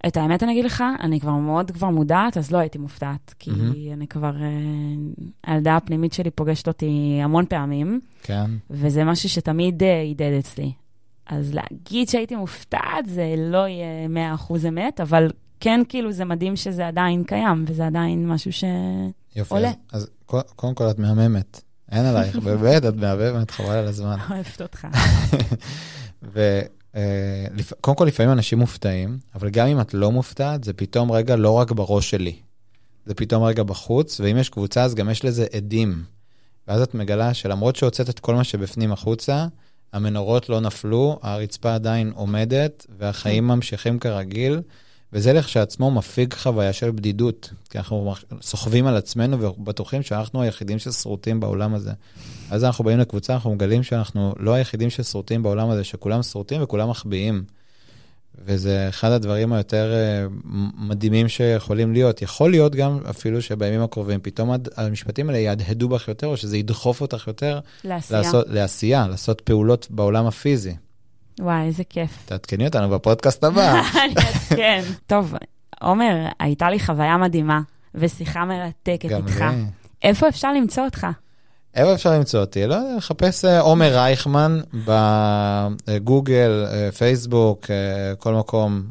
[0.08, 3.52] את האמת אני אגיד לך, אני כבר מאוד כבר מודעת, אז לא הייתי מופתעת, כי
[3.52, 3.94] מהמם.
[3.94, 4.50] אני כבר, אה,
[5.54, 8.52] הילדה הפנימית שלי פוגשת אותי המון פעמים, כן.
[8.70, 10.72] וזה משהו שתמיד אה, הדהד אצלי.
[11.28, 16.88] אז להגיד שהייתי מופתעת זה לא יהיה 100% אמת, אבל כן, כאילו, זה מדהים שזה
[16.88, 18.64] עדיין קיים, וזה עדיין משהו ש...
[19.36, 19.56] יופי.
[19.56, 21.62] אז, אז קו- קודם כל את מהממת.
[21.92, 24.18] אין עלייך, באמת, את מהממת, חבל על הזמן.
[24.30, 24.88] אוהבת אותך.
[27.58, 31.52] וקודם כל, לפעמים אנשים מופתעים, אבל גם אם את לא מופתעת, זה פתאום רגע לא
[31.52, 32.36] רק בראש שלי.
[33.06, 36.04] זה פתאום רגע בחוץ, ואם יש קבוצה, אז גם יש לזה עדים.
[36.68, 39.48] ואז את מגלה שלמרות שהוצאת את כל מה שבפנים החוצה,
[39.94, 44.62] המנורות לא נפלו, הרצפה עדיין עומדת, והחיים ממשיכים כרגיל,
[45.14, 51.40] וזה לכשעצמו מפיג חוויה של בדידות, כי אנחנו סוחבים על עצמנו ובטוחים שאנחנו היחידים ששרוטים
[51.40, 51.92] בעולם הזה.
[52.52, 56.90] אז אנחנו באים לקבוצה, אנחנו מגלים שאנחנו לא היחידים ששרוטים בעולם הזה, שכולם שרוטים וכולם
[56.90, 57.44] מחביאים.
[58.46, 60.28] וזה אחד הדברים היותר אה,
[60.78, 62.22] מדהימים שיכולים להיות.
[62.22, 67.02] יכול להיות גם אפילו שבימים הקרובים פתאום המשפטים האלה יהדהדו בך יותר, או שזה ידחוף
[67.02, 68.22] אותך יותר לעשייה.
[68.22, 70.76] לעשות, לעשייה, לעשות פעולות בעולם הפיזי.
[71.40, 72.18] וואי, איזה כיף.
[72.26, 73.74] תעדכני אותנו בפודקאסט הבא.
[74.04, 74.82] אני אעדכן.
[75.08, 75.34] טוב,
[75.82, 77.62] עומר, הייתה לי חוויה מדהימה,
[77.96, 79.42] ושיחה מרתקת גם איתך.
[79.42, 79.64] לי.
[80.04, 81.08] איפה אפשר למצוא אותך?
[81.76, 82.68] איפה אפשר למצוא אותי?
[82.68, 84.60] לא יודע, לחפש אה, עומר רייכמן
[85.88, 88.84] בגוגל, אה, פייסבוק, אה, כל מקום,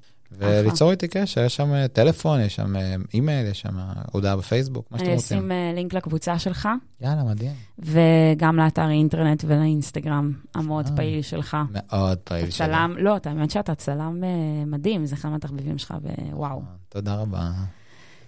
[0.43, 3.77] וליצור איתי קשר, יש שם אה, טלפון, יש שם אה, אימייל, יש שם
[4.13, 5.39] הודעה בפייסבוק, מה שאתם אני רוצים.
[5.39, 6.69] אשים אה, לינק לקבוצה שלך,
[7.01, 7.53] יאללה, מדהים.
[7.79, 10.97] וגם לאתר אינטרנט ולאינסטגרם המאוד אה.
[10.97, 11.57] פעיל שלך.
[11.71, 12.67] מאוד פעיל שלי.
[12.67, 15.95] צלם, לא, האמת שאתה צלם אה, מדהים, זה אחד מהתחביבים שלך,
[16.33, 16.63] ווואו.
[16.89, 17.51] תודה רבה.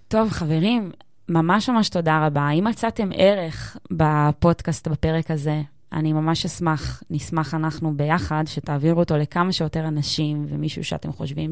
[0.09, 0.93] טוב, חברים,
[1.29, 2.51] ממש ממש תודה רבה.
[2.51, 5.63] אם מצאתם ערך בפודקאסט בפרק הזה,
[5.95, 11.51] אני ממש אשמח, נשמח אנחנו ביחד, שתעבירו אותו לכמה שיותר אנשים, ומישהו שאתם חושבים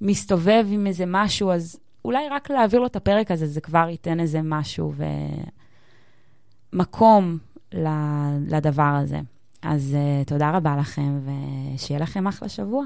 [0.00, 4.20] שמסתובב עם איזה משהו, אז אולי רק להעביר לו את הפרק הזה, זה כבר ייתן
[4.20, 4.92] איזה משהו
[6.72, 7.38] ומקום
[8.48, 9.20] לדבר הזה.
[9.62, 12.84] אז uh, תודה רבה לכם, ושיהיה לכם אחלה שבוע.